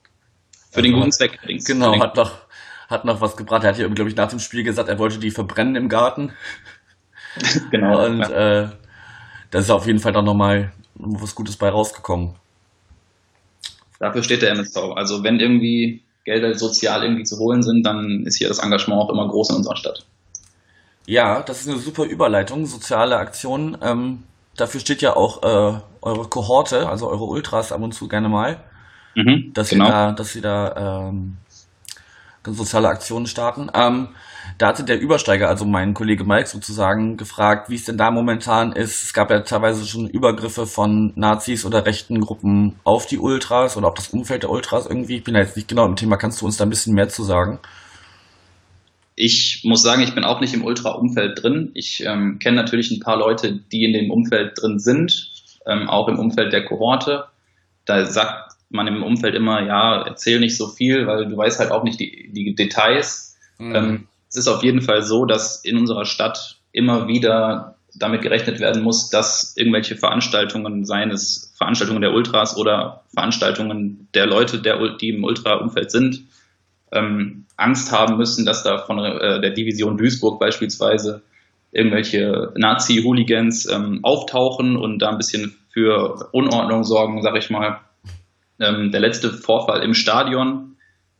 Für 0.71 0.81
den 0.81 0.93
also 0.93 1.05
guten 1.05 1.11
Zweck. 1.11 1.39
Genau, 1.65 1.99
hat 2.01 2.15
noch, 2.15 2.31
hat 2.89 3.05
noch 3.05 3.21
was 3.21 3.37
gebracht. 3.37 3.63
Er 3.63 3.69
hat 3.69 3.75
hier, 3.77 3.89
glaube 3.89 4.09
ich, 4.09 4.15
nach 4.15 4.29
dem 4.29 4.39
Spiel 4.39 4.63
gesagt, 4.63 4.89
er 4.89 4.99
wollte 4.99 5.19
die 5.19 5.31
verbrennen 5.31 5.75
im 5.75 5.89
Garten. 5.89 6.33
genau. 7.71 8.05
Und 8.05 8.19
ja. 8.19 8.63
äh, 8.63 8.69
da 9.51 9.59
ist 9.59 9.69
auf 9.69 9.87
jeden 9.87 9.99
Fall 9.99 10.13
dann 10.13 10.25
nochmal 10.25 10.71
was 10.95 11.35
Gutes 11.35 11.55
bei 11.55 11.69
rausgekommen. 11.69 12.33
Dafür 13.99 14.23
steht 14.23 14.41
der 14.41 14.51
MSV. 14.51 14.77
Also 14.95 15.23
wenn 15.23 15.39
irgendwie 15.39 16.03
Gelder 16.23 16.53
sozial 16.55 17.03
irgendwie 17.03 17.23
zu 17.23 17.39
holen 17.39 17.63
sind, 17.63 17.83
dann 17.85 18.23
ist 18.25 18.37
hier 18.37 18.49
das 18.49 18.59
Engagement 18.59 19.01
auch 19.01 19.09
immer 19.09 19.27
groß 19.27 19.51
in 19.51 19.55
unserer 19.57 19.77
Stadt. 19.77 20.05
Ja, 21.05 21.41
das 21.41 21.61
ist 21.61 21.69
eine 21.69 21.79
super 21.79 22.03
Überleitung, 22.03 22.65
soziale 22.65 23.15
Aktionen. 23.17 23.77
Ähm, 23.81 24.23
dafür 24.57 24.81
steht 24.81 25.01
ja 25.01 25.15
auch 25.15 25.41
äh, 25.41 25.79
eure 26.01 26.27
Kohorte, 26.27 26.89
also 26.89 27.09
eure 27.09 27.23
Ultras 27.23 27.71
ab 27.71 27.81
und 27.81 27.93
zu 27.93 28.09
gerne 28.09 28.27
mal. 28.27 28.59
mhm, 29.15 29.51
dass 29.53 29.69
genau. 29.69 29.85
sie 29.85 29.91
da, 29.91 30.11
dass 30.11 30.33
sie 30.33 30.41
da 30.41 31.07
ähm, 31.07 31.37
soziale 32.53 32.87
Aktionen 32.87 33.27
starten. 33.27 33.69
Ähm, 33.73 34.09
da 34.57 34.67
hatte 34.67 34.83
der 34.83 34.99
Übersteiger, 34.99 35.49
also 35.49 35.65
mein 35.65 35.93
Kollege 35.93 36.23
Mike 36.23 36.47
sozusagen, 36.47 37.17
gefragt, 37.17 37.69
wie 37.69 37.75
es 37.75 37.85
denn 37.85 37.97
da 37.97 38.11
momentan 38.11 38.71
ist. 38.71 39.03
Es 39.03 39.13
gab 39.13 39.29
ja 39.29 39.41
teilweise 39.41 39.85
schon 39.85 40.07
Übergriffe 40.07 40.65
von 40.65 41.13
Nazis 41.15 41.65
oder 41.65 41.85
rechten 41.85 42.19
Gruppen 42.21 42.79
auf 42.83 43.05
die 43.05 43.19
Ultras 43.19 43.77
oder 43.77 43.87
auf 43.87 43.93
das 43.93 44.09
Umfeld 44.09 44.43
der 44.43 44.49
Ultras 44.49 44.87
irgendwie. 44.87 45.17
Ich 45.17 45.23
bin 45.23 45.33
da 45.33 45.41
jetzt 45.41 45.55
nicht 45.55 45.67
genau 45.67 45.85
im 45.85 45.95
Thema. 45.95 46.17
Kannst 46.17 46.41
du 46.41 46.45
uns 46.45 46.57
da 46.57 46.65
ein 46.65 46.69
bisschen 46.69 46.95
mehr 46.95 47.09
zu 47.09 47.23
sagen? 47.23 47.59
Ich 49.15 49.61
muss 49.63 49.81
sagen, 49.81 50.03
ich 50.03 50.13
bin 50.13 50.23
auch 50.23 50.41
nicht 50.41 50.53
im 50.53 50.63
Ultra-Umfeld 50.63 51.41
drin. 51.41 51.71
Ich 51.73 52.03
ähm, 52.05 52.37
kenne 52.39 52.57
natürlich 52.57 52.91
ein 52.91 52.99
paar 52.99 53.17
Leute, 53.17 53.59
die 53.71 53.83
in 53.83 53.93
dem 53.93 54.11
Umfeld 54.11 54.61
drin 54.61 54.77
sind, 54.77 55.31
ähm, 55.65 55.89
auch 55.89 56.07
im 56.07 56.19
Umfeld 56.19 56.53
der 56.53 56.65
Kohorte. 56.65 57.25
Da 57.85 58.05
sagt 58.05 58.46
man 58.69 58.87
im 58.87 59.03
Umfeld 59.03 59.35
immer, 59.35 59.65
ja, 59.65 60.01
erzähl 60.03 60.39
nicht 60.39 60.57
so 60.57 60.67
viel, 60.67 61.07
weil 61.07 61.27
du 61.27 61.37
weißt 61.37 61.59
halt 61.59 61.71
auch 61.71 61.83
nicht 61.83 61.99
die, 61.99 62.29
die 62.31 62.55
Details. 62.55 63.37
Mhm. 63.57 63.75
Ähm, 63.75 64.07
es 64.29 64.35
ist 64.35 64.47
auf 64.47 64.63
jeden 64.63 64.81
Fall 64.81 65.03
so, 65.03 65.25
dass 65.25 65.63
in 65.63 65.77
unserer 65.77 66.05
Stadt 66.05 66.59
immer 66.71 67.07
wieder 67.07 67.75
damit 67.95 68.21
gerechnet 68.21 68.59
werden 68.59 68.83
muss, 68.83 69.09
dass 69.09 69.55
irgendwelche 69.57 69.95
Veranstaltungen, 69.95 70.85
seien 70.85 71.09
es 71.09 71.53
Veranstaltungen 71.57 72.01
der 72.01 72.13
Ultras 72.13 72.57
oder 72.57 73.03
Veranstaltungen 73.13 74.07
der 74.13 74.27
Leute, 74.27 74.59
der, 74.59 74.97
die 74.97 75.09
im 75.09 75.23
Ultra-Umfeld 75.23 75.89
sind, 75.89 76.23
ähm, 76.91 77.45
Angst 77.55 77.91
haben 77.91 78.17
müssen, 78.17 78.45
dass 78.45 78.63
da 78.63 78.77
von 78.77 78.99
äh, 78.99 79.41
der 79.41 79.51
Division 79.51 79.97
Duisburg 79.97 80.39
beispielsweise 80.39 81.23
irgendwelche 81.71 82.53
Nazi-Hooligans 82.55 83.69
ähm, 83.69 83.99
auftauchen 84.03 84.77
und 84.77 84.99
da 84.99 85.09
ein 85.09 85.17
bisschen 85.17 85.55
für 85.69 86.29
Unordnung 86.31 86.83
sorgen, 86.83 87.21
sag 87.21 87.35
ich 87.35 87.49
mal. 87.49 87.79
Ähm, 88.59 88.91
der 88.91 89.01
letzte 89.01 89.31
Vorfall 89.31 89.83
im 89.83 89.93
Stadion, 89.93 90.77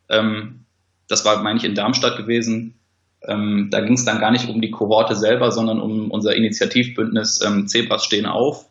ähm, 0.10 0.66
das 1.08 1.26
war, 1.26 1.42
meine 1.44 1.58
ich, 1.58 1.66
in 1.66 1.76
Darmstadt 1.76 2.18
gewesen. 2.18 2.76
Ähm, 3.24 3.70
da 3.72 3.82
ging 3.82 3.94
es 3.94 4.06
dann 4.06 4.20
gar 4.20 4.32
nicht 4.32 4.50
um 4.50 4.62
die 4.62 4.72
Kohorte 4.72 5.16
selber, 5.16 5.52
sondern 5.52 5.80
um 5.80 6.12
unser 6.12 6.36
Initiativbündnis 6.36 7.42
ähm, 7.46 7.68
Zebras 7.68 8.04
stehen 8.04 8.26
auf. 8.26 8.70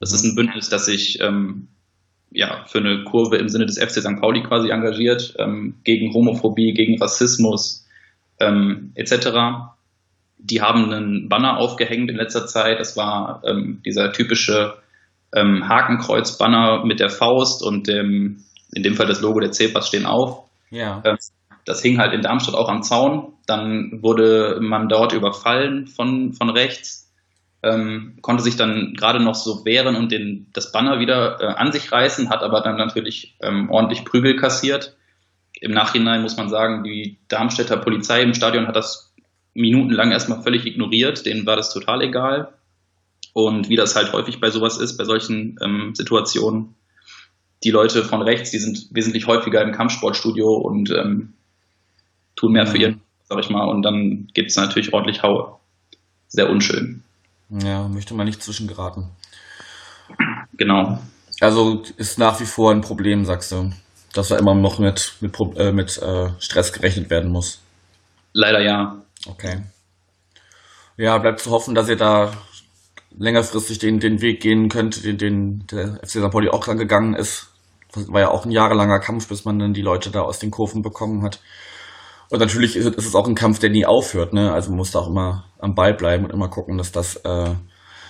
Das 0.00 0.12
ist 0.12 0.24
ein 0.24 0.34
Bündnis, 0.34 0.68
das 0.68 0.86
sich 0.86 1.20
ähm, 1.20 1.68
ja, 2.30 2.64
für 2.66 2.78
eine 2.78 3.04
Kurve 3.04 3.36
im 3.36 3.48
Sinne 3.48 3.66
des 3.66 3.78
FC 3.78 4.00
St. 4.00 4.20
Pauli 4.20 4.42
quasi 4.42 4.70
engagiert, 4.70 5.34
ähm, 5.38 5.74
gegen 5.84 6.12
Homophobie, 6.12 6.72
gegen 6.72 7.00
Rassismus 7.00 7.80
etc. 8.38 9.28
Die 10.38 10.60
haben 10.60 10.92
einen 10.92 11.28
Banner 11.28 11.58
aufgehängt 11.58 12.10
in 12.10 12.16
letzter 12.16 12.44
Zeit. 12.48 12.80
Das 12.80 12.96
war 12.96 13.40
dieser 13.84 14.12
typische 14.12 14.81
ähm, 15.34 15.68
Hakenkreuz-Banner 15.68 16.84
mit 16.84 17.00
der 17.00 17.10
Faust 17.10 17.62
und 17.62 17.88
dem, 17.88 18.44
in 18.72 18.82
dem 18.82 18.94
Fall 18.94 19.06
das 19.06 19.20
Logo 19.20 19.40
der 19.40 19.52
Zebras 19.52 19.88
stehen 19.88 20.06
auf. 20.06 20.48
Ja. 20.70 21.02
Ähm, 21.04 21.16
das 21.64 21.82
hing 21.82 21.98
halt 21.98 22.12
in 22.12 22.22
Darmstadt 22.22 22.54
auch 22.54 22.68
am 22.68 22.82
Zaun. 22.82 23.34
Dann 23.46 24.00
wurde 24.02 24.58
man 24.60 24.88
dort 24.88 25.12
überfallen 25.12 25.86
von, 25.86 26.32
von 26.32 26.50
rechts 26.50 27.02
ähm, 27.62 28.18
konnte 28.22 28.42
sich 28.42 28.56
dann 28.56 28.94
gerade 28.94 29.22
noch 29.22 29.34
so 29.34 29.64
wehren 29.64 29.94
und 29.94 30.10
den, 30.10 30.48
das 30.52 30.72
Banner 30.72 30.98
wieder 30.98 31.40
äh, 31.40 31.46
an 31.46 31.70
sich 31.72 31.92
reißen, 31.92 32.28
hat 32.28 32.42
aber 32.42 32.60
dann 32.60 32.76
natürlich 32.76 33.36
ähm, 33.40 33.70
ordentlich 33.70 34.04
Prügel 34.04 34.36
kassiert. 34.36 34.96
Im 35.60 35.70
Nachhinein 35.70 36.22
muss 36.22 36.36
man 36.36 36.48
sagen, 36.48 36.82
die 36.82 37.18
Darmstädter 37.28 37.76
Polizei 37.76 38.22
im 38.22 38.34
Stadion 38.34 38.66
hat 38.66 38.74
das 38.74 39.14
minutenlang 39.54 40.10
erstmal 40.10 40.42
völlig 40.42 40.66
ignoriert, 40.66 41.24
denen 41.24 41.46
war 41.46 41.56
das 41.56 41.72
total 41.72 42.02
egal. 42.02 42.52
Und 43.32 43.68
wie 43.68 43.76
das 43.76 43.96
halt 43.96 44.12
häufig 44.12 44.40
bei 44.40 44.50
sowas 44.50 44.78
ist, 44.78 44.98
bei 44.98 45.04
solchen 45.04 45.58
ähm, 45.62 45.94
Situationen, 45.94 46.74
die 47.64 47.70
Leute 47.70 48.04
von 48.04 48.22
rechts, 48.22 48.50
die 48.50 48.58
sind 48.58 48.88
wesentlich 48.90 49.26
häufiger 49.26 49.62
im 49.62 49.72
Kampfsportstudio 49.72 50.54
und 50.54 50.90
ähm, 50.90 51.34
tun 52.36 52.52
mehr 52.52 52.66
für 52.66 52.76
mhm. 52.76 52.82
ihren, 52.82 53.00
sag 53.24 53.38
ich 53.38 53.50
mal, 53.50 53.68
und 53.68 53.82
dann 53.82 54.28
gibt 54.34 54.50
es 54.50 54.56
natürlich 54.56 54.92
ordentlich 54.92 55.22
Haue. 55.22 55.56
Sehr 56.28 56.50
unschön. 56.50 57.02
Ja, 57.50 57.88
möchte 57.88 58.14
man 58.14 58.26
nicht 58.26 58.42
zwischengeraten. 58.42 59.10
Genau. 60.56 60.98
Also 61.40 61.82
ist 61.96 62.18
nach 62.18 62.40
wie 62.40 62.46
vor 62.46 62.72
ein 62.72 62.80
Problem, 62.80 63.24
sagst 63.24 63.52
du, 63.52 63.70
dass 64.12 64.28
da 64.28 64.38
immer 64.38 64.54
noch 64.54 64.78
mit, 64.78 65.14
mit, 65.20 65.36
äh, 65.56 65.72
mit 65.72 65.98
äh, 65.98 66.30
Stress 66.38 66.72
gerechnet 66.72 67.10
werden 67.10 67.30
muss. 67.30 67.60
Leider 68.32 68.60
ja. 68.60 69.02
Okay. 69.26 69.62
Ja, 70.96 71.18
bleibt 71.18 71.40
zu 71.40 71.50
hoffen, 71.50 71.74
dass 71.74 71.88
ihr 71.88 71.96
da 71.96 72.32
längerfristig 73.18 73.78
den, 73.78 74.00
den 74.00 74.20
Weg 74.20 74.40
gehen 74.40 74.68
könnt, 74.68 75.04
den, 75.04 75.18
den 75.18 75.66
der 75.70 76.00
FC 76.02 76.10
St. 76.10 76.30
Pauli 76.30 76.48
auch 76.48 76.66
gegangen 76.66 77.14
ist. 77.14 77.48
Das 77.92 78.08
war 78.08 78.20
ja 78.20 78.30
auch 78.30 78.44
ein 78.44 78.50
jahrelanger 78.50 79.00
Kampf, 79.00 79.28
bis 79.28 79.44
man 79.44 79.58
dann 79.58 79.74
die 79.74 79.82
Leute 79.82 80.10
da 80.10 80.22
aus 80.22 80.38
den 80.38 80.50
Kurven 80.50 80.82
bekommen 80.82 81.22
hat. 81.22 81.40
Und 82.30 82.38
natürlich 82.38 82.76
ist 82.76 82.86
es 82.96 83.14
auch 83.14 83.28
ein 83.28 83.34
Kampf, 83.34 83.58
der 83.58 83.68
nie 83.68 83.84
aufhört. 83.84 84.32
Ne? 84.32 84.52
Also 84.52 84.70
man 84.70 84.78
muss 84.78 84.92
da 84.92 85.00
auch 85.00 85.08
immer 85.08 85.44
am 85.58 85.74
Ball 85.74 85.92
bleiben 85.92 86.24
und 86.24 86.32
immer 86.32 86.48
gucken, 86.48 86.78
dass 86.78 86.90
das 86.90 87.16
äh, 87.16 87.54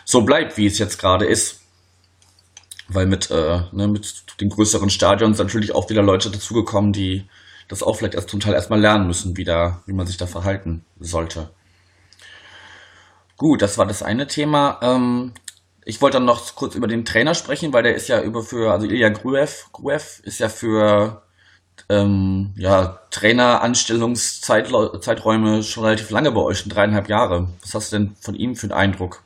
so 0.04 0.22
bleibt, 0.22 0.56
wie 0.56 0.66
es 0.66 0.78
jetzt 0.78 0.98
gerade 0.98 1.26
ist. 1.26 1.60
Weil 2.86 3.06
mit, 3.06 3.30
äh, 3.32 3.62
ne, 3.72 3.88
mit 3.88 4.40
den 4.40 4.48
größeren 4.48 4.90
Stadions 4.90 5.38
natürlich 5.38 5.74
auch 5.74 5.90
wieder 5.90 6.02
Leute 6.02 6.30
dazugekommen, 6.30 6.92
die 6.92 7.24
das 7.66 7.82
auch 7.82 7.96
vielleicht 7.96 8.14
erst 8.14 8.28
zum 8.28 8.38
Teil 8.38 8.54
erstmal 8.54 8.80
lernen 8.80 9.08
müssen, 9.08 9.36
wie, 9.36 9.44
da, 9.44 9.82
wie 9.86 9.92
man 9.92 10.06
sich 10.06 10.18
da 10.18 10.26
verhalten 10.26 10.84
sollte. 11.00 11.50
Gut, 13.36 13.62
das 13.62 13.78
war 13.78 13.86
das 13.86 14.02
eine 14.02 14.26
Thema. 14.26 14.78
Ähm, 14.82 15.32
ich 15.84 16.00
wollte 16.00 16.18
dann 16.18 16.24
noch 16.24 16.54
kurz 16.54 16.74
über 16.74 16.86
den 16.86 17.04
Trainer 17.04 17.34
sprechen, 17.34 17.72
weil 17.72 17.82
der 17.82 17.94
ist 17.94 18.08
ja 18.08 18.22
über 18.22 18.42
für, 18.42 18.72
also 18.72 18.86
Ilya 18.86 19.08
Gruev, 19.08 19.66
Gruev 19.72 20.20
ist 20.22 20.38
ja 20.38 20.48
für 20.48 21.22
ähm, 21.88 22.52
ja, 22.56 23.00
Traineranstellungszeiträume 23.10 25.62
schon 25.62 25.84
relativ 25.84 26.10
lange 26.10 26.30
bei 26.30 26.40
euch, 26.40 26.58
schon 26.58 26.70
dreieinhalb 26.70 27.08
Jahre. 27.08 27.48
Was 27.62 27.74
hast 27.74 27.92
du 27.92 27.98
denn 27.98 28.14
von 28.20 28.34
ihm 28.34 28.56
für 28.56 28.66
einen 28.66 28.72
Eindruck? 28.72 29.22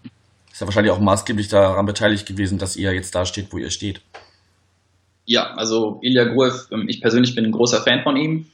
Ist 0.50 0.60
ja 0.60 0.66
wahrscheinlich 0.66 0.92
auch 0.92 1.00
maßgeblich 1.00 1.48
daran 1.48 1.84
beteiligt 1.84 2.26
gewesen, 2.26 2.58
dass 2.58 2.76
ihr 2.76 2.94
jetzt 2.94 3.14
da 3.14 3.26
steht, 3.26 3.52
wo 3.52 3.58
ihr 3.58 3.70
steht. 3.70 4.00
Ja, 5.26 5.54
also 5.54 5.98
Ilya 6.02 6.24
Gruev, 6.24 6.68
ähm, 6.70 6.88
ich 6.88 7.02
persönlich 7.02 7.34
bin 7.34 7.44
ein 7.44 7.52
großer 7.52 7.82
Fan 7.82 8.02
von 8.02 8.16
ihm. 8.16 8.46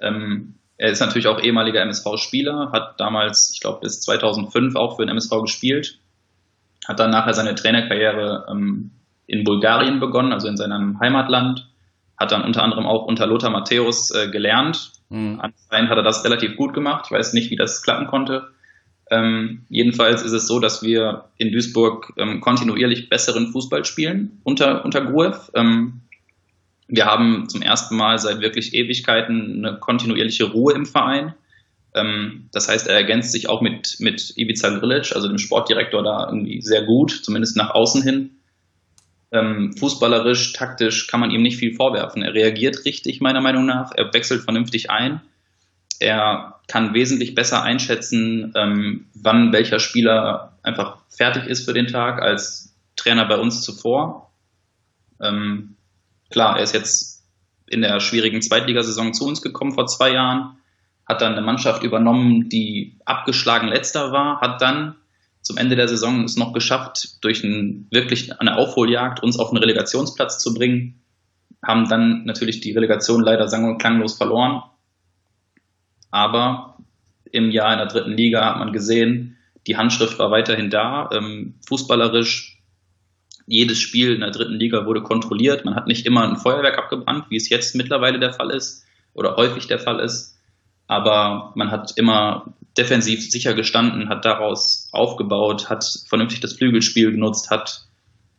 Ähm, 0.00 0.54
er 0.78 0.90
ist 0.90 1.00
natürlich 1.00 1.26
auch 1.26 1.40
ehemaliger 1.40 1.80
MSV-Spieler, 1.82 2.70
hat 2.72 3.00
damals, 3.00 3.50
ich 3.54 3.60
glaube, 3.60 3.80
bis 3.80 4.00
2005 4.00 4.76
auch 4.76 4.96
für 4.96 5.02
den 5.06 5.10
MSV 5.10 5.42
gespielt, 5.42 5.98
hat 6.86 7.00
dann 7.00 7.10
nachher 7.10 7.34
seine 7.34 7.54
Trainerkarriere 7.54 8.46
ähm, 8.50 8.90
in 9.26 9.44
Bulgarien 9.44 10.00
begonnen, 10.00 10.32
also 10.32 10.48
in 10.48 10.56
seinem 10.56 11.00
Heimatland 11.00 11.66
hat 12.16 12.32
dann 12.32 12.44
unter 12.44 12.62
anderem 12.62 12.86
auch 12.86 13.04
unter 13.04 13.26
Lothar 13.26 13.50
Matthäus 13.50 14.10
äh, 14.10 14.30
gelernt. 14.30 14.92
Mhm. 15.08 15.40
Anscheinend 15.40 15.90
hat 15.90 15.98
er 15.98 16.02
das 16.02 16.24
relativ 16.24 16.56
gut 16.56 16.72
gemacht. 16.72 17.06
Ich 17.06 17.12
weiß 17.12 17.32
nicht, 17.34 17.50
wie 17.50 17.56
das 17.56 17.82
klappen 17.82 18.06
konnte. 18.06 18.48
Ähm, 19.10 19.66
jedenfalls 19.68 20.22
ist 20.22 20.32
es 20.32 20.48
so, 20.48 20.58
dass 20.58 20.82
wir 20.82 21.26
in 21.36 21.52
Duisburg 21.52 22.12
ähm, 22.16 22.40
kontinuierlich 22.40 23.08
besseren 23.08 23.52
Fußball 23.52 23.84
spielen 23.84 24.40
unter, 24.42 24.84
unter 24.84 25.04
Gruev. 25.04 25.50
Ähm, 25.54 26.00
wir 26.88 27.06
haben 27.06 27.48
zum 27.48 27.62
ersten 27.62 27.96
Mal 27.96 28.18
seit 28.18 28.40
wirklich 28.40 28.74
Ewigkeiten 28.74 29.64
eine 29.64 29.78
kontinuierliche 29.78 30.44
Ruhe 30.44 30.74
im 30.74 30.86
Verein. 30.86 31.34
Ähm, 31.94 32.48
das 32.52 32.68
heißt, 32.68 32.86
er 32.86 32.94
ergänzt 32.94 33.32
sich 33.32 33.48
auch 33.48 33.60
mit, 33.60 33.96
mit 33.98 34.36
Ivica 34.36 34.68
Grilic, 34.70 35.14
also 35.14 35.28
dem 35.28 35.38
Sportdirektor, 35.38 36.02
da 36.02 36.26
irgendwie 36.26 36.60
sehr 36.60 36.82
gut, 36.82 37.10
zumindest 37.24 37.56
nach 37.56 37.70
außen 37.70 38.02
hin. 38.02 38.30
Ähm, 39.32 39.76
fußballerisch, 39.76 40.52
taktisch 40.52 41.08
kann 41.08 41.20
man 41.20 41.30
ihm 41.30 41.42
nicht 41.42 41.56
viel 41.56 41.74
vorwerfen. 41.74 42.22
Er 42.22 42.34
reagiert 42.34 42.84
richtig, 42.84 43.20
meiner 43.20 43.40
Meinung 43.40 43.66
nach. 43.66 43.92
Er 43.94 44.12
wechselt 44.14 44.42
vernünftig 44.42 44.90
ein. 44.90 45.20
Er 45.98 46.60
kann 46.68 46.94
wesentlich 46.94 47.34
besser 47.34 47.62
einschätzen, 47.62 48.52
ähm, 48.54 49.06
wann 49.14 49.52
welcher 49.52 49.80
Spieler 49.80 50.56
einfach 50.62 50.98
fertig 51.08 51.46
ist 51.46 51.64
für 51.64 51.72
den 51.72 51.86
Tag 51.86 52.20
als 52.20 52.74
Trainer 52.96 53.24
bei 53.24 53.38
uns 53.38 53.62
zuvor. 53.62 54.30
Ähm, 55.20 55.75
klar, 56.30 56.56
er 56.56 56.62
ist 56.62 56.74
jetzt 56.74 57.24
in 57.66 57.82
der 57.82 58.00
schwierigen 58.00 58.42
Zweitligasaison 58.42 59.14
zu 59.14 59.26
uns 59.26 59.42
gekommen 59.42 59.72
vor 59.72 59.86
zwei 59.86 60.12
Jahren, 60.12 60.56
hat 61.06 61.20
dann 61.20 61.32
eine 61.32 61.42
Mannschaft 61.42 61.82
übernommen, 61.82 62.48
die 62.48 62.98
abgeschlagen 63.04 63.68
letzter 63.68 64.12
war, 64.12 64.40
hat 64.40 64.60
dann 64.60 64.96
zum 65.46 65.56
Ende 65.56 65.76
der 65.76 65.86
Saison 65.86 66.24
es 66.24 66.36
noch 66.36 66.52
geschafft, 66.52 67.22
durch 67.24 67.44
ein, 67.44 67.86
wirklich 67.92 68.40
eine 68.40 68.56
Aufholjagd 68.56 69.22
uns 69.22 69.38
auf 69.38 69.50
einen 69.50 69.58
Relegationsplatz 69.58 70.40
zu 70.40 70.52
bringen. 70.52 71.00
Haben 71.64 71.88
dann 71.88 72.24
natürlich 72.24 72.60
die 72.60 72.72
Relegation 72.72 73.22
leider 73.22 73.46
sang- 73.46 73.64
und 73.64 73.78
klanglos 73.78 74.16
verloren. 74.16 74.62
Aber 76.10 76.78
im 77.30 77.50
Jahr 77.50 77.72
in 77.72 77.78
der 77.78 77.86
dritten 77.86 78.12
Liga 78.12 78.44
hat 78.44 78.58
man 78.58 78.72
gesehen, 78.72 79.36
die 79.68 79.76
Handschrift 79.76 80.18
war 80.18 80.32
weiterhin 80.32 80.68
da. 80.70 81.10
Ähm, 81.12 81.54
fußballerisch, 81.68 82.55
jedes 83.46 83.78
Spiel 83.78 84.14
in 84.14 84.20
der 84.20 84.30
dritten 84.30 84.54
Liga 84.54 84.86
wurde 84.86 85.02
kontrolliert. 85.02 85.64
Man 85.64 85.74
hat 85.74 85.86
nicht 85.86 86.06
immer 86.06 86.28
ein 86.28 86.36
Feuerwerk 86.36 86.78
abgebrannt, 86.78 87.26
wie 87.28 87.36
es 87.36 87.48
jetzt 87.48 87.74
mittlerweile 87.74 88.18
der 88.18 88.32
Fall 88.32 88.50
ist 88.50 88.84
oder 89.14 89.36
häufig 89.36 89.66
der 89.66 89.78
Fall 89.78 90.00
ist 90.00 90.36
aber 90.86 91.52
man 91.54 91.70
hat 91.70 91.92
immer 91.96 92.46
defensiv 92.76 93.30
sicher 93.30 93.54
gestanden, 93.54 94.08
hat 94.08 94.24
daraus 94.24 94.88
aufgebaut, 94.92 95.68
hat 95.68 95.84
vernünftig 96.06 96.40
das 96.40 96.52
Flügelspiel 96.54 97.10
genutzt, 97.10 97.50
hat 97.50 97.86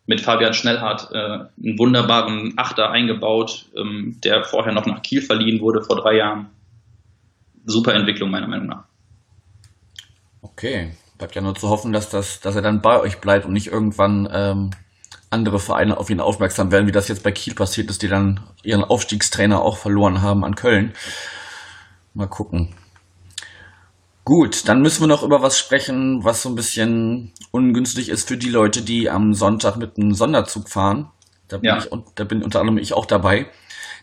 mit 0.06 0.22
Fabian 0.22 0.54
Schnellhardt 0.54 1.10
äh, 1.12 1.18
einen 1.18 1.78
wunderbaren 1.80 2.54
Achter 2.56 2.92
eingebaut, 2.92 3.66
ähm, 3.76 4.20
der 4.24 4.44
vorher 4.44 4.74
noch 4.74 4.86
nach 4.86 5.02
Kiel 5.02 5.22
verliehen 5.22 5.60
wurde 5.60 5.82
vor 5.82 5.98
drei 5.98 6.16
Jahren. 6.18 6.50
Super 7.66 7.94
Entwicklung 7.94 8.30
meiner 8.30 8.48
Meinung 8.48 8.68
nach. 8.68 8.84
Okay, 10.42 10.94
bleibt 11.18 11.36
ja 11.36 11.42
nur 11.42 11.56
zu 11.56 11.68
hoffen, 11.68 11.92
dass, 11.92 12.10
das, 12.10 12.40
dass 12.40 12.56
er 12.56 12.62
dann 12.62 12.82
bei 12.82 13.02
euch 13.02 13.20
bleibt 13.20 13.46
und 13.46 13.52
nicht 13.52 13.68
irgendwann 13.68 14.30
ähm, 14.32 14.72
andere 15.29 15.60
Vereine 15.60 15.98
auf 15.98 16.10
ihn 16.10 16.19
aufmerksam 16.22 16.72
werden, 16.72 16.88
wie 16.88 16.91
das 16.91 17.07
jetzt 17.07 17.24
bei 17.24 17.31
Kiel 17.31 17.53
passiert 17.53 17.89
ist, 17.89 18.01
die 18.01 18.07
dann 18.07 18.39
ihren 18.63 18.84
Aufstiegstrainer 18.84 19.62
auch 19.62 19.77
verloren 19.77 20.22
haben 20.22 20.43
an 20.46 20.55
Köln. 20.55 20.93
Mal 22.13 22.27
gucken. 22.27 22.74
Gut, 24.24 24.67
dann 24.67 24.81
müssen 24.81 25.01
wir 25.01 25.07
noch 25.07 25.24
über 25.24 25.41
was 25.41 25.57
sprechen, 25.57 26.24
was 26.24 26.41
so 26.41 26.50
ein 26.50 26.55
bisschen 26.55 27.31
ungünstig 27.51 28.10
ist 28.10 28.27
für 28.27 28.36
die 28.38 28.50
Leute, 28.50 28.81
die 28.81 29.10
am 29.10 29.34
Sonntag 29.34 29.77
mit 29.77 29.98
einem 29.98 30.13
Sonderzug 30.13 30.67
fahren. 30.69 31.10
Da 31.48 31.57
bin, 31.57 31.69
Ja. 31.69 31.77
ich, 31.77 31.89
da 32.15 32.24
bin 32.25 32.43
unter 32.43 32.60
anderem 32.60 32.77
ich 32.77 32.93
auch 32.93 33.05
dabei. 33.05 33.48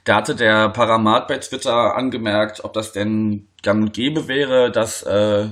Da 0.05 0.17
hatte 0.17 0.35
der 0.35 0.71
Paramat 0.71 1.29
bei 1.29 1.39
Twitter 1.39 1.95
angemerkt, 1.97 2.65
ob 2.65 2.73
das 2.73 2.93
denn 2.93 3.49
gang 3.63 3.83
und 3.83 3.93
gäbe 3.93 4.29
wäre, 4.29 4.71
dass 4.71 5.03
äh, 5.03 5.49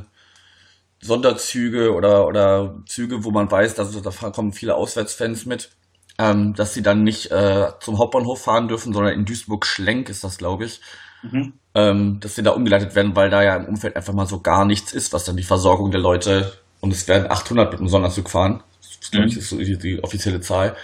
Sonderzüge 1.02 1.92
oder, 1.94 2.26
oder 2.26 2.76
Züge, 2.86 3.24
wo 3.24 3.30
man 3.30 3.50
weiß, 3.50 3.74
dass 3.74 4.00
da 4.00 4.30
kommen 4.30 4.52
viele 4.52 4.74
Auswärtsfans 4.76 5.46
mit, 5.46 5.70
ähm, 6.18 6.54
dass 6.54 6.74
sie 6.74 6.82
dann 6.82 7.02
nicht 7.02 7.30
äh, 7.30 7.68
zum 7.80 7.98
Hauptbahnhof 7.98 8.42
fahren 8.42 8.68
dürfen, 8.68 8.92
sondern 8.94 9.12
in 9.14 9.24
Duisburg-Schlenk 9.24 10.08
ist 10.08 10.24
das, 10.24 10.38
glaube 10.38 10.64
ich, 10.66 10.80
Mhm. 11.22 11.52
ähm, 11.74 12.18
dass 12.20 12.34
sie 12.34 12.42
da 12.42 12.50
umgeleitet 12.50 12.94
werden, 12.96 13.14
weil 13.14 13.30
da 13.30 13.42
ja 13.44 13.54
im 13.56 13.66
Umfeld 13.66 13.94
einfach 13.96 14.12
mal 14.12 14.26
so 14.26 14.40
gar 14.40 14.64
nichts 14.64 14.92
ist, 14.92 15.12
was 15.12 15.24
dann 15.24 15.36
die 15.36 15.44
Versorgung 15.44 15.90
der 15.92 16.00
Leute, 16.00 16.52
und 16.80 16.92
es 16.92 17.06
werden 17.06 17.30
800 17.30 17.70
mit 17.70 17.78
dem 17.80 17.88
Sonderzug 17.88 18.28
fahren, 18.28 18.62
das 19.00 19.10
glaube 19.10 19.26
ich 19.28 19.34
Mhm. 19.34 19.38
ist 19.40 19.48
so 19.50 19.58
die, 19.58 19.78
die 19.78 20.02
offizielle 20.02 20.40
Zahl, 20.40 20.76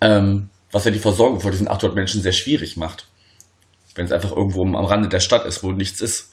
ähm, 0.00 0.48
was 0.72 0.84
ja 0.84 0.92
die 0.92 1.00
Versorgung 1.00 1.40
von 1.40 1.50
diesen 1.50 1.66
800 1.68 1.94
Menschen 1.96 2.22
sehr 2.22 2.32
schwierig 2.32 2.76
macht. 2.76 3.08
Wenn 3.96 4.06
es 4.06 4.12
einfach 4.12 4.30
irgendwo 4.30 4.62
am 4.62 4.76
Rande 4.76 5.08
der 5.08 5.20
Stadt 5.20 5.44
ist, 5.46 5.62
wo 5.64 5.72
nichts 5.72 6.00
ist. 6.00 6.29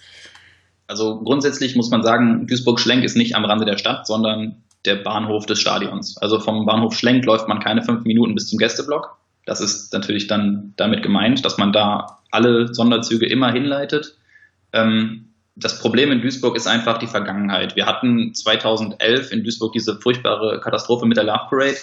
Also 0.88 1.20
grundsätzlich 1.20 1.75
muss 1.75 1.89
man 1.89 2.01
sagen, 2.01 2.48
Duisburg-Schlenk 2.48 3.03
ist 3.03 3.17
nicht 3.17 3.36
am 3.36 3.46
Rande 3.46 3.65
der 3.65 3.77
Stadt, 3.77 4.08
sondern 4.08 4.63
der 4.86 4.96
Bahnhof 4.96 5.46
des 5.46 5.60
Stadions. 5.60 6.17
Also 6.17 6.39
vom 6.39 6.65
Bahnhof 6.65 6.96
Schlenk 6.96 7.25
läuft 7.25 7.48
man 7.48 7.60
keine 7.60 7.84
fünf 7.84 8.06
Minuten 8.06 8.36
bis 8.36 8.48
zum 8.48 8.58
Gästeblock. 8.58 9.17
Das 9.46 9.62
ist 9.62 9.94
natürlich 9.94 10.27
dann 10.27 10.74
damit 10.77 11.03
gemeint, 11.03 11.44
dass 11.46 11.58
man 11.58 11.74
da 11.74 12.20
alle 12.32 12.74
Sonderzüge 12.74 13.25
immer 13.25 13.51
hinleitet. 13.51 14.17
Ähm, 14.74 15.29
das 15.56 15.79
Problem 15.79 16.12
in 16.12 16.22
Duisburg 16.22 16.56
ist 16.56 16.67
einfach 16.67 17.00
die 17.00 17.08
Vergangenheit. 17.08 17.75
Wir 17.75 17.86
hatten 17.86 18.34
2011 18.34 19.32
in 19.32 19.44
Duisburg 19.44 19.74
diese 19.74 20.00
furchtbare 20.00 20.60
Katastrophe 20.60 21.06
mit 21.06 21.17
der 21.17 21.24
Love 21.24 21.48
Parade. 21.50 21.77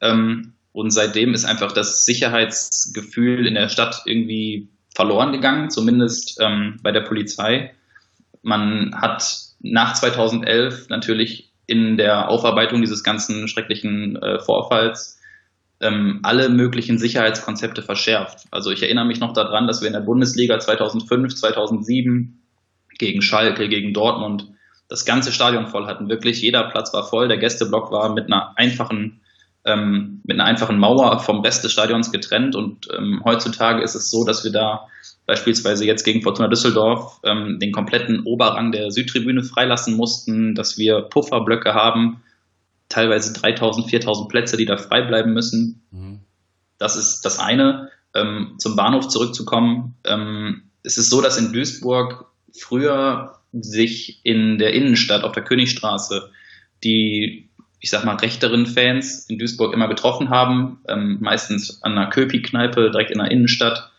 Ähm, 0.00 0.52
und 0.72 0.90
seitdem 0.90 1.32
ist 1.32 1.46
einfach 1.46 1.72
das 1.72 2.04
Sicherheitsgefühl 2.04 3.46
in 3.46 3.54
der 3.54 3.70
Stadt 3.70 4.02
irgendwie 4.04 4.68
verloren 4.94 5.32
gegangen, 5.32 5.70
zumindest 5.70 6.38
ähm, 6.40 6.78
bei 6.82 6.92
der 6.92 7.00
Polizei. 7.00 7.72
Man 8.46 8.94
hat 8.94 9.38
nach 9.58 9.94
2011 9.94 10.88
natürlich 10.88 11.52
in 11.66 11.96
der 11.96 12.28
Aufarbeitung 12.28 12.80
dieses 12.80 13.02
ganzen 13.02 13.48
schrecklichen 13.48 14.14
äh, 14.22 14.38
Vorfalls 14.38 15.18
ähm, 15.80 16.20
alle 16.22 16.48
möglichen 16.48 16.96
Sicherheitskonzepte 16.96 17.82
verschärft. 17.82 18.46
Also 18.52 18.70
ich 18.70 18.84
erinnere 18.84 19.04
mich 19.04 19.18
noch 19.18 19.32
daran, 19.32 19.66
dass 19.66 19.80
wir 19.80 19.88
in 19.88 19.94
der 19.94 20.00
Bundesliga 20.00 20.60
2005, 20.60 21.34
2007 21.34 22.40
gegen 23.00 23.20
Schalke, 23.20 23.68
gegen 23.68 23.92
Dortmund 23.92 24.46
das 24.88 25.04
ganze 25.04 25.32
Stadion 25.32 25.66
voll 25.66 25.88
hatten. 25.88 26.08
Wirklich 26.08 26.40
jeder 26.40 26.70
Platz 26.70 26.94
war 26.94 27.02
voll. 27.02 27.26
Der 27.26 27.38
Gästeblock 27.38 27.90
war 27.90 28.14
mit 28.14 28.26
einer 28.26 28.56
einfachen 28.56 29.22
ähm, 29.64 30.20
mit 30.22 30.38
einer 30.38 30.48
einfachen 30.48 30.78
Mauer 30.78 31.18
vom 31.18 31.40
Rest 31.40 31.64
des 31.64 31.72
Stadions 31.72 32.12
getrennt. 32.12 32.54
Und 32.54 32.86
ähm, 32.96 33.22
heutzutage 33.24 33.82
ist 33.82 33.96
es 33.96 34.08
so, 34.08 34.24
dass 34.24 34.44
wir 34.44 34.52
da 34.52 34.86
beispielsweise 35.26 35.84
jetzt 35.84 36.04
gegen 36.04 36.22
Fortuna 36.22 36.48
Düsseldorf 36.48 37.20
ähm, 37.24 37.58
den 37.58 37.72
kompletten 37.72 38.20
Oberrang 38.24 38.72
der 38.72 38.90
Südtribüne 38.90 39.42
freilassen 39.42 39.96
mussten, 39.96 40.54
dass 40.54 40.78
wir 40.78 41.02
Pufferblöcke 41.02 41.74
haben, 41.74 42.22
teilweise 42.88 43.32
3000, 43.32 43.90
4000 43.90 44.28
Plätze, 44.28 44.56
die 44.56 44.66
da 44.66 44.76
frei 44.76 45.02
bleiben 45.02 45.32
müssen. 45.32 45.82
Mhm. 45.90 46.20
Das 46.78 46.96
ist 46.96 47.22
das 47.22 47.38
eine. 47.38 47.90
Ähm, 48.14 48.54
zum 48.58 48.76
Bahnhof 48.76 49.08
zurückzukommen. 49.08 49.96
Ähm, 50.04 50.62
es 50.82 50.96
ist 50.96 51.10
so, 51.10 51.20
dass 51.20 51.36
in 51.36 51.52
Duisburg 51.52 52.26
früher 52.52 53.40
sich 53.52 54.20
in 54.22 54.58
der 54.58 54.72
Innenstadt 54.72 55.24
auf 55.24 55.32
der 55.32 55.44
Königstraße 55.44 56.30
die, 56.84 57.48
ich 57.80 57.90
sag 57.90 58.04
mal, 58.04 58.16
rechteren 58.16 58.66
Fans 58.66 59.26
in 59.28 59.38
Duisburg 59.38 59.74
immer 59.74 59.88
getroffen 59.88 60.30
haben, 60.30 60.80
ähm, 60.88 61.18
meistens 61.20 61.82
an 61.82 61.92
einer 61.92 62.10
Köpi-Kneipe 62.10 62.90
direkt 62.90 63.10
in 63.10 63.18
der 63.18 63.30
Innenstadt, 63.30 63.90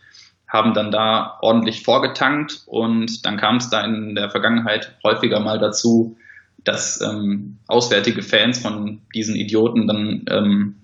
haben 0.47 0.73
dann 0.73 0.91
da 0.91 1.37
ordentlich 1.41 1.83
vorgetankt 1.83 2.63
und 2.65 3.25
dann 3.25 3.37
kam 3.37 3.57
es 3.57 3.69
da 3.69 3.83
in 3.83 4.15
der 4.15 4.29
Vergangenheit 4.29 4.97
häufiger 5.03 5.39
mal 5.39 5.59
dazu, 5.59 6.17
dass 6.63 7.01
ähm, 7.01 7.57
auswärtige 7.67 8.21
Fans 8.23 8.59
von 8.59 9.01
diesen 9.13 9.35
Idioten 9.35 9.87
dann 9.87 10.25
ähm, 10.29 10.75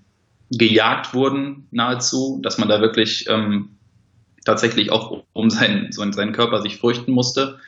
gejagt 0.50 1.14
wurden 1.14 1.66
nahezu, 1.70 2.40
dass 2.42 2.58
man 2.58 2.68
da 2.68 2.80
wirklich 2.80 3.26
ähm, 3.28 3.70
tatsächlich 4.44 4.90
auch 4.90 5.24
um 5.32 5.50
seinen, 5.50 5.92
so 5.92 6.10
seinen 6.12 6.32
Körper 6.32 6.62
sich 6.62 6.78
fürchten 6.78 7.12
musste. 7.12 7.58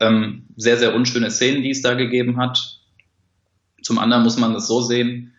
Ähm, 0.00 0.46
sehr, 0.56 0.78
sehr 0.78 0.94
unschöne 0.94 1.30
Szenen, 1.30 1.62
die 1.62 1.70
es 1.70 1.82
da 1.82 1.94
gegeben 1.94 2.38
hat. 2.38 2.80
Zum 3.82 3.98
anderen 3.98 4.22
muss 4.22 4.38
man 4.38 4.54
das 4.54 4.66
so 4.66 4.80
sehen, 4.80 5.32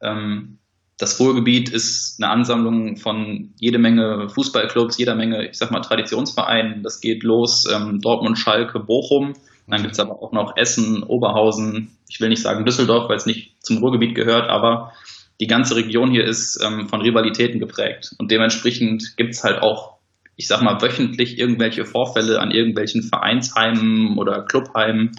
ähm, 0.00 0.58
das 1.00 1.18
Ruhrgebiet 1.18 1.70
ist 1.70 2.22
eine 2.22 2.30
Ansammlung 2.30 2.98
von 2.98 3.54
jede 3.58 3.78
Menge 3.78 4.28
Fußballclubs, 4.28 4.98
jeder 4.98 5.14
Menge, 5.14 5.48
ich 5.48 5.56
sag 5.56 5.70
mal, 5.70 5.80
Traditionsvereinen. 5.80 6.82
Das 6.82 7.00
geht 7.00 7.22
los, 7.22 7.64
ähm, 7.72 8.00
Dortmund, 8.02 8.38
Schalke, 8.38 8.80
Bochum. 8.80 9.32
Dann 9.66 9.82
gibt's 9.82 9.98
aber 9.98 10.22
auch 10.22 10.32
noch 10.32 10.56
Essen, 10.56 11.02
Oberhausen, 11.02 11.96
ich 12.08 12.20
will 12.20 12.28
nicht 12.28 12.42
sagen 12.42 12.66
Düsseldorf, 12.66 13.08
weil 13.08 13.16
es 13.16 13.24
nicht 13.24 13.54
zum 13.60 13.78
Ruhrgebiet 13.78 14.14
gehört, 14.14 14.50
aber 14.50 14.92
die 15.40 15.46
ganze 15.46 15.74
Region 15.76 16.10
hier 16.10 16.24
ist 16.24 16.60
ähm, 16.62 16.88
von 16.88 17.00
Rivalitäten 17.00 17.60
geprägt. 17.60 18.14
Und 18.18 18.30
dementsprechend 18.30 19.16
gibt's 19.16 19.42
halt 19.42 19.62
auch, 19.62 19.96
ich 20.36 20.48
sag 20.48 20.60
mal, 20.60 20.82
wöchentlich 20.82 21.38
irgendwelche 21.38 21.86
Vorfälle 21.86 22.40
an 22.40 22.50
irgendwelchen 22.50 23.02
Vereinsheimen 23.02 24.18
oder 24.18 24.44
Clubheimen, 24.44 25.12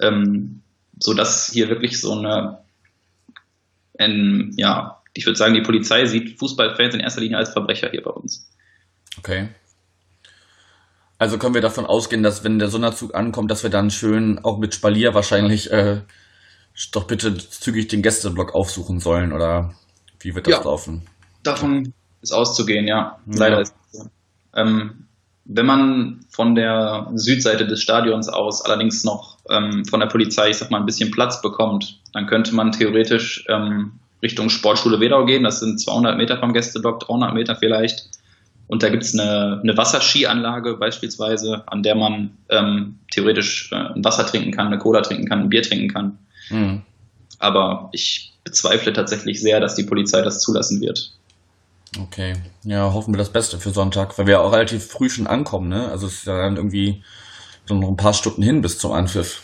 ähm, 0.00 0.62
so 0.98 1.14
dass 1.14 1.52
hier 1.52 1.68
wirklich 1.68 2.00
so 2.00 2.18
eine, 2.18 2.58
ein, 3.96 4.54
ja, 4.56 4.99
ich 5.14 5.26
würde 5.26 5.36
sagen, 5.36 5.54
die 5.54 5.62
Polizei 5.62 6.06
sieht 6.06 6.38
Fußballfans 6.38 6.94
in 6.94 7.00
erster 7.00 7.20
Linie 7.20 7.38
als 7.38 7.50
Verbrecher 7.50 7.90
hier 7.90 8.02
bei 8.02 8.10
uns. 8.10 8.48
Okay. 9.18 9.48
Also 11.18 11.36
können 11.36 11.54
wir 11.54 11.60
davon 11.60 11.84
ausgehen, 11.84 12.22
dass 12.22 12.44
wenn 12.44 12.58
der 12.58 12.68
Sonderzug 12.68 13.14
ankommt, 13.14 13.50
dass 13.50 13.62
wir 13.62 13.70
dann 13.70 13.90
schön 13.90 14.38
auch 14.42 14.58
mit 14.58 14.74
Spalier 14.74 15.14
wahrscheinlich 15.14 15.70
äh, 15.70 16.00
doch 16.92 17.06
bitte 17.06 17.36
zügig 17.36 17.88
den 17.88 18.02
Gästeblock 18.02 18.54
aufsuchen 18.54 19.00
sollen 19.00 19.32
oder 19.32 19.74
wie 20.20 20.34
wird 20.34 20.46
das 20.46 20.54
Ja. 20.54 20.64
laufen? 20.64 21.06
Davon 21.42 21.92
ist 22.22 22.32
auszugehen, 22.32 22.86
ja. 22.86 23.18
Ja. 23.26 23.38
Leider 23.38 23.60
ist 23.60 23.74
es 23.92 24.00
so. 24.00 24.10
Ähm, 24.54 25.06
wenn 25.44 25.66
man 25.66 26.24
von 26.30 26.54
der 26.54 27.10
Südseite 27.14 27.66
des 27.66 27.82
Stadions 27.82 28.28
aus 28.28 28.62
allerdings 28.64 29.04
noch 29.04 29.38
ähm, 29.50 29.84
von 29.84 30.00
der 30.00 30.06
Polizei, 30.06 30.50
ich 30.50 30.56
sag 30.56 30.70
mal, 30.70 30.78
ein 30.80 30.86
bisschen 30.86 31.10
Platz 31.10 31.42
bekommt, 31.42 32.00
dann 32.12 32.26
könnte 32.26 32.54
man 32.54 32.72
theoretisch 32.72 33.44
ähm, 33.48 33.99
Richtung 34.22 34.50
Sportschule 34.50 35.00
Wedau 35.00 35.24
gehen. 35.24 35.44
Das 35.44 35.60
sind 35.60 35.80
200 35.80 36.16
Meter 36.16 36.38
vom 36.38 36.52
Gästeblock, 36.52 37.00
300 37.00 37.34
Meter 37.34 37.56
vielleicht. 37.56 38.08
Und 38.66 38.82
da 38.84 38.88
gibt's 38.88 39.18
eine, 39.18 39.60
eine 39.62 39.76
Wasserskianlage 39.76 40.76
beispielsweise, 40.76 41.64
an 41.66 41.82
der 41.82 41.96
man 41.96 42.30
ähm, 42.50 43.00
theoretisch 43.10 43.72
äh, 43.72 43.94
ein 43.94 44.04
Wasser 44.04 44.24
trinken 44.24 44.52
kann, 44.52 44.68
eine 44.68 44.78
Cola 44.78 45.00
trinken 45.00 45.28
kann, 45.28 45.40
ein 45.40 45.48
Bier 45.48 45.62
trinken 45.62 45.88
kann. 45.88 46.18
Hm. 46.48 46.82
Aber 47.40 47.88
ich 47.92 48.32
bezweifle 48.44 48.92
tatsächlich 48.92 49.40
sehr, 49.40 49.58
dass 49.58 49.74
die 49.74 49.82
Polizei 49.82 50.22
das 50.22 50.40
zulassen 50.40 50.80
wird. 50.80 51.12
Okay. 51.98 52.34
Ja, 52.62 52.92
hoffen 52.92 53.12
wir 53.12 53.18
das 53.18 53.32
Beste 53.32 53.58
für 53.58 53.70
Sonntag, 53.70 54.16
weil 54.18 54.26
wir 54.26 54.34
ja 54.34 54.40
auch 54.40 54.52
relativ 54.52 54.86
früh 54.86 55.10
schon 55.10 55.26
ankommen, 55.26 55.68
ne? 55.68 55.88
Also 55.88 56.06
es 56.06 56.18
ist 56.18 56.26
ja 56.26 56.38
dann 56.40 56.56
irgendwie 56.56 57.02
so 57.66 57.74
noch 57.74 57.88
ein 57.88 57.96
paar 57.96 58.14
Stunden 58.14 58.42
hin 58.42 58.62
bis 58.62 58.78
zum 58.78 58.92
Anpfiff. 58.92 59.42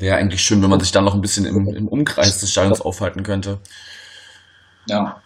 Wäre 0.00 0.16
eigentlich 0.16 0.40
schön, 0.40 0.62
wenn 0.62 0.70
man 0.70 0.80
sich 0.80 0.92
dann 0.92 1.04
noch 1.04 1.14
ein 1.14 1.20
bisschen 1.20 1.44
im, 1.44 1.68
im 1.74 1.86
Umkreis 1.86 2.40
des 2.40 2.50
Stadions 2.50 2.80
aufhalten 2.80 3.22
könnte. 3.22 3.58
Ja, 4.88 5.20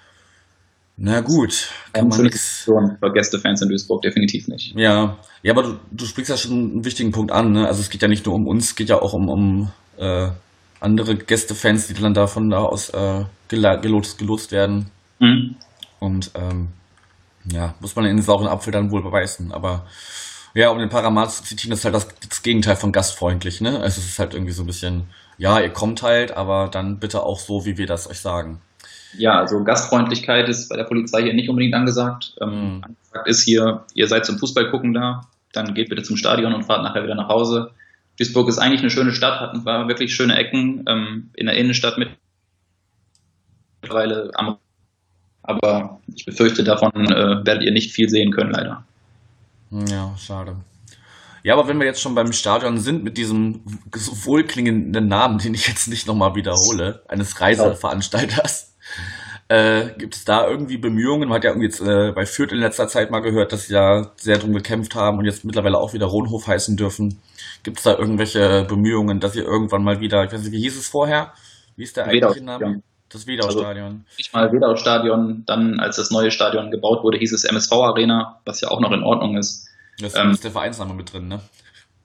Na 0.97 1.21
gut, 1.21 1.71
kann 1.93 2.09
man. 2.09 2.19
Situation 2.19 2.97
für 3.01 3.13
Gästefans 3.13 3.63
in 3.63 3.69
Duisburg, 3.69 4.03
definitiv 4.03 4.47
nicht. 4.49 4.75
Ja, 4.77 5.17
ja, 5.43 5.53
aber 5.53 5.63
du, 5.63 5.79
du 5.91 6.05
sprichst 6.07 6.31
ja 6.31 6.37
schon 6.37 6.53
einen 6.53 6.85
wichtigen 6.85 7.13
Punkt 7.13 7.33
an, 7.33 7.53
ne? 7.53 7.67
Also 7.67 7.81
es 7.81 7.91
geht 7.91 8.03
ja 8.03 8.09
nicht 8.09 8.27
nur 8.27 8.35
um 8.35 8.47
uns, 8.47 8.67
es 8.67 8.77
geht 8.77 8.89
ja 8.89 9.01
auch 9.01 9.13
um, 9.13 9.29
um 9.29 9.73
äh, 9.97 10.31
andere 10.81 11.17
Gästefans, 11.17 11.87
die 11.89 11.95
dann 11.95 12.15
da 12.15 12.27
von 12.27 12.51
da 12.51 12.59
aus 12.59 12.91
äh, 12.91 13.25
gelotst, 13.49 14.19
gelotst 14.19 14.53
werden. 14.53 14.91
Mhm. 15.19 15.57
Und 15.99 16.31
ähm, 16.35 16.69
ja, 17.51 17.75
muss 17.81 17.97
man 17.97 18.05
in 18.05 18.17
den 18.17 18.23
sauren 18.23 18.49
Apfel 18.49 18.73
dann 18.73 18.91
wohl 18.91 19.03
beweisen. 19.03 19.53
Aber 19.53 19.87
ja, 20.55 20.71
um 20.71 20.79
den 20.79 20.89
Paramat 20.89 21.33
zu 21.33 21.45
zitieren, 21.45 21.71
das 21.71 21.81
ist 21.81 21.85
halt 21.85 21.95
das, 21.95 22.09
das 22.29 22.43
Gegenteil 22.43 22.77
von 22.77 22.93
gastfreundlich, 22.93 23.61
ne? 23.61 23.81
Also 23.81 24.01
es 24.01 24.07
ist 24.09 24.19
halt 24.19 24.35
irgendwie 24.35 24.53
so 24.53 24.63
ein 24.63 24.67
bisschen, 24.67 25.09
ja, 25.39 25.61
ihr 25.61 25.71
kommt 25.71 26.03
halt, 26.03 26.33
aber 26.37 26.69
dann 26.69 27.01
bitte 27.01 27.23
auch 27.23 27.39
so, 27.41 27.65
wie 27.67 27.77
wir 27.79 27.87
das 27.87 28.09
euch 28.09 28.21
sagen. 28.21 28.61
Ja, 29.17 29.39
also 29.39 29.63
Gastfreundlichkeit 29.65 30.49
ist 30.49 30.69
bei 30.69 30.77
der 30.77 30.85
Polizei 30.85 31.23
hier 31.23 31.35
nicht 31.35 31.49
unbedingt 31.49 31.75
angesagt. 31.75 32.35
Ähm, 32.41 32.79
Mhm. 32.79 32.83
angesagt 32.83 33.29
ist 33.29 33.43
hier, 33.45 33.85
ihr 33.95 34.09
seid 34.09 34.27
zum 34.27 34.39
Fußball 34.39 34.71
gucken 34.71 34.95
da, 34.95 35.23
dann 35.53 35.75
geht 35.75 35.89
bitte 35.89 36.03
zum 36.03 36.17
Stadion 36.17 36.55
und 36.55 36.65
fahrt 36.65 36.83
nachher 36.83 37.05
wieder 37.05 37.15
nach 37.15 37.29
Hause. 37.29 37.71
Duisburg 38.19 38.49
ist 38.49 38.59
eigentlich 38.59 38.81
eine 38.81 38.91
schöne 38.91 39.13
Stadt, 39.13 39.41
hat 39.41 39.55
ein 39.55 39.65
paar 39.65 39.89
wirklich 39.89 40.15
schöne 40.15 40.37
Ecken 40.37 40.85
ähm, 40.89 41.31
in 41.35 41.47
der 41.47 41.57
Innenstadt 41.57 41.97
mittlerweile 43.83 44.31
am 44.35 44.59
aber 45.43 46.01
ich 46.15 46.25
befürchte, 46.25 46.65
davon 46.65 46.91
äh, 46.95 47.45
werdet 47.47 47.65
ihr 47.65 47.73
nicht 47.73 47.93
viel 47.93 48.09
sehen 48.09 48.33
können, 48.33 48.51
leider. 48.51 48.85
Ja, 49.89 50.15
schade. 50.17 50.57
Ja, 51.43 51.55
aber 51.55 51.69
wenn 51.69 51.79
wir 51.79 51.87
jetzt 51.87 52.01
schon 52.01 52.15
beim 52.15 52.33
Stadion 52.33 52.79
sind 52.79 53.05
mit 53.05 53.19
diesem 53.19 53.63
so 53.95 54.13
wohlklingenden 54.25 55.09
Namen, 55.09 55.39
den 55.39 55.55
ich 55.55 55.69
jetzt 55.69 55.89
nicht 55.89 56.07
nochmal 56.07 56.35
wiederhole, 56.35 57.03
eines 57.09 57.41
Reiseveranstalters, 57.41 58.75
äh, 59.49 59.91
gibt 59.99 60.15
es 60.15 60.25
da 60.25 60.49
irgendwie 60.49 60.79
Bemühungen? 60.79 61.29
Man 61.29 61.37
hat 61.37 61.45
ja 61.45 61.51
irgendwie 61.51 61.67
jetzt 61.67 61.81
äh, 61.81 62.13
bei 62.13 62.25
Fürth 62.25 62.53
in 62.53 62.59
letzter 62.59 62.89
Zeit 62.89 63.11
mal 63.11 63.21
gehört, 63.21 63.53
dass 63.53 63.67
sie 63.67 63.75
ja 63.75 64.13
sehr 64.17 64.39
drum 64.39 64.55
gekämpft 64.55 64.95
haben 64.95 65.19
und 65.19 65.27
jetzt 65.27 65.45
mittlerweile 65.45 65.79
auch 65.79 65.93
wieder 65.93 66.07
Rohnhof 66.07 66.47
heißen 66.47 66.77
dürfen. 66.77 67.21
Gibt 67.63 67.79
es 67.79 67.83
da 67.83 67.99
irgendwelche 67.99 68.65
Bemühungen, 68.65 69.21
dass 69.21 69.37
ihr 69.37 69.45
irgendwann 69.45 69.85
mal 69.85 70.01
wieder, 70.01 70.25
ich 70.25 70.33
weiß 70.33 70.43
nicht, 70.43 70.53
wie 70.53 70.63
hieß 70.63 70.79
es 70.79 70.89
vorher? 70.89 71.35
Wie 71.77 71.83
ist 71.83 71.97
der 71.97 72.07
eigentliche 72.07 72.45
Name? 72.45 72.65
Wedau-Stadion. 72.65 72.83
Das 73.09 73.27
Wedau-Stadion. 73.27 74.07
Ich 74.17 74.33
mal 74.33 74.53
Wedau 74.53 74.77
Stadion, 74.77 75.45
dann 75.47 75.79
als 75.79 75.97
das 75.97 76.11
neue 76.11 76.31
Stadion 76.31 76.71
gebaut 76.71 77.05
wurde, 77.05 77.19
hieß 77.19 77.33
es 77.33 77.45
MSV 77.45 77.73
Arena, 77.73 78.41
was 78.45 78.61
ja 78.61 78.71
auch 78.71 78.81
noch 78.81 78.93
in 78.93 79.03
Ordnung 79.03 79.37
ist. 79.37 79.69
Das 80.01 80.17
Ähm, 80.17 80.33
ist 80.33 80.43
der 80.43 80.51
Vereinsname 80.51 80.95
mit 80.95 81.13
drin, 81.13 81.29
ne? 81.29 81.41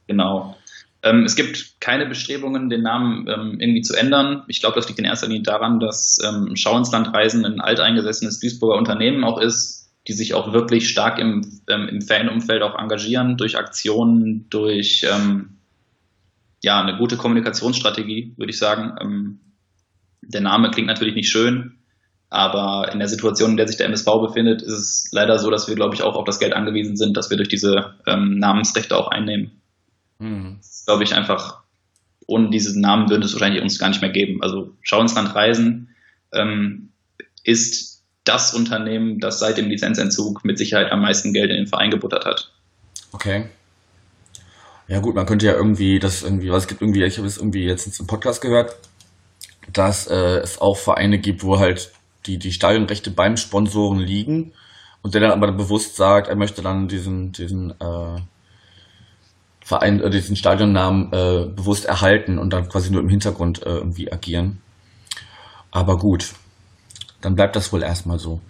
Genau. 0.07 0.55
Ähm, 1.01 1.23
es 1.23 1.35
gibt 1.35 1.79
keine 1.79 2.05
Bestrebungen, 2.05 2.69
den 2.69 2.81
Namen 2.81 3.27
ähm, 3.27 3.59
irgendwie 3.59 3.81
zu 3.81 3.95
ändern. 3.95 4.43
Ich 4.47 4.59
glaube, 4.59 4.75
das 4.75 4.87
liegt 4.87 4.99
in 4.99 5.05
erster 5.05 5.27
Linie 5.27 5.43
daran, 5.43 5.79
dass 5.79 6.17
ähm, 6.23 6.55
Schauenslandreisen 6.55 7.45
ein 7.45 7.61
alteingesessenes 7.61 8.39
Duisburger 8.39 8.77
Unternehmen 8.77 9.23
auch 9.23 9.39
ist, 9.39 9.89
die 10.07 10.13
sich 10.13 10.33
auch 10.33 10.51
wirklich 10.51 10.89
stark 10.89 11.19
im, 11.19 11.61
ähm, 11.69 11.87
im 11.87 12.01
Fanumfeld 12.01 12.61
auch 12.63 12.77
engagieren, 12.77 13.37
durch 13.37 13.57
Aktionen, 13.57 14.49
durch 14.49 15.05
ähm, 15.09 15.57
ja, 16.61 16.81
eine 16.81 16.97
gute 16.97 17.15
Kommunikationsstrategie, 17.15 18.33
würde 18.37 18.51
ich 18.51 18.57
sagen. 18.57 19.39
Der 20.29 20.41
Name 20.41 20.71
klingt 20.71 20.87
natürlich 20.87 21.15
nicht 21.15 21.29
schön, 21.29 21.79
aber 22.29 22.91
in 22.93 22.99
der 22.99 23.07
Situation, 23.07 23.51
in 23.51 23.57
der 23.57 23.67
sich 23.67 23.77
der 23.77 23.87
MSV 23.87 24.05
befindet, 24.21 24.61
ist 24.61 24.73
es 24.73 25.09
leider 25.11 25.39
so, 25.39 25.49
dass 25.49 25.67
wir, 25.67 25.75
glaube 25.75 25.95
ich, 25.95 26.03
auch 26.03 26.15
auf 26.15 26.25
das 26.25 26.39
Geld 26.39 26.53
angewiesen 26.53 26.95
sind, 26.95 27.17
dass 27.17 27.29
wir 27.29 27.37
durch 27.37 27.49
diese 27.49 27.95
ähm, 28.05 28.37
Namensrechte 28.37 28.95
auch 28.95 29.07
einnehmen. 29.07 29.61
Hm. 30.19 30.57
Das 30.59 30.79
ist, 30.79 30.85
glaube 30.85 31.03
ich, 31.03 31.15
einfach, 31.15 31.63
ohne 32.27 32.51
diesen 32.51 32.81
Namen 32.81 33.09
würde 33.09 33.25
es 33.25 33.33
wahrscheinlich 33.33 33.63
uns 33.63 33.79
gar 33.79 33.89
nicht 33.89 34.01
mehr 34.01 34.11
geben. 34.11 34.43
Also 34.43 34.75
Schau 34.81 35.01
ins 35.01 35.15
Land 35.15 35.33
Reisen 35.33 35.95
ähm, 36.31 36.89
ist 37.43 38.03
das 38.23 38.53
Unternehmen, 38.53 39.19
das 39.19 39.39
seit 39.39 39.57
dem 39.57 39.69
Lizenzentzug 39.69 40.45
mit 40.45 40.59
Sicherheit 40.59 40.91
am 40.91 41.01
meisten 41.01 41.33
Geld 41.33 41.49
in 41.49 41.57
den 41.57 41.67
Verein 41.67 41.89
gebuttert 41.89 42.25
hat. 42.25 42.51
Okay. 43.11 43.45
Ja 44.87 44.99
gut, 44.99 45.15
man 45.15 45.25
könnte 45.25 45.47
ja 45.47 45.53
irgendwie 45.53 45.99
das 45.99 46.21
irgendwie, 46.21 46.51
was 46.51 46.63
es 46.63 46.67
gibt 46.67 46.81
irgendwie, 46.81 47.03
ich 47.03 47.17
habe 47.17 47.27
es 47.27 47.37
irgendwie 47.37 47.65
jetzt 47.65 47.99
im 47.99 48.07
Podcast 48.07 48.41
gehört, 48.41 48.75
dass 49.73 50.07
äh, 50.07 50.39
es 50.39 50.59
auch 50.61 50.77
Vereine 50.77 51.19
gibt, 51.19 51.43
wo 51.43 51.59
halt 51.59 51.91
die, 52.25 52.37
die 52.37 52.51
Stadionrechte 52.51 53.11
beim 53.11 53.37
Sponsoren 53.37 53.99
liegen 53.99 54.53
und 55.01 55.13
der 55.13 55.21
dann 55.21 55.31
aber 55.31 55.51
bewusst 55.51 55.95
sagt, 55.95 56.27
er 56.27 56.35
möchte 56.35 56.61
dann 56.61 56.87
diesen, 56.87 57.31
diesen 57.31 57.71
äh, 57.79 58.21
Verein, 59.63 60.01
äh, 60.01 60.09
diesen 60.09 60.35
Stadionnamen 60.35 61.13
äh, 61.13 61.45
bewusst 61.55 61.85
erhalten 61.85 62.37
und 62.37 62.51
dann 62.51 62.67
quasi 62.67 62.91
nur 62.91 63.01
im 63.01 63.09
Hintergrund 63.09 63.65
äh, 63.65 63.69
irgendwie 63.69 64.11
agieren. 64.11 64.61
Aber 65.71 65.97
gut, 65.97 66.33
dann 67.21 67.35
bleibt 67.35 67.55
das 67.55 67.71
wohl 67.71 67.83
erstmal 67.83 68.19
so. 68.19 68.41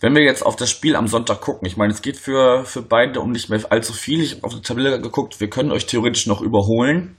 Wenn 0.00 0.14
wir 0.14 0.22
jetzt 0.22 0.44
auf 0.44 0.56
das 0.56 0.70
Spiel 0.70 0.94
am 0.94 1.06
Sonntag 1.06 1.40
gucken, 1.40 1.66
ich 1.66 1.78
meine, 1.78 1.92
es 1.92 2.02
geht 2.02 2.18
für, 2.18 2.66
für 2.66 2.82
beide 2.82 3.20
um 3.20 3.30
nicht 3.30 3.48
mehr 3.48 3.60
allzu 3.70 3.94
viel. 3.94 4.20
Ich 4.22 4.34
habe 4.34 4.44
auf 4.44 4.54
die 4.54 4.60
Tabelle 4.60 5.00
geguckt, 5.00 5.40
wir 5.40 5.48
können 5.48 5.72
euch 5.72 5.86
theoretisch 5.86 6.26
noch 6.26 6.42
überholen. 6.42 7.16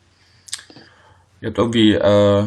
Ihr 1.42 1.50
habt 1.50 1.58
irgendwie, 1.58 1.94
äh, 1.94 2.46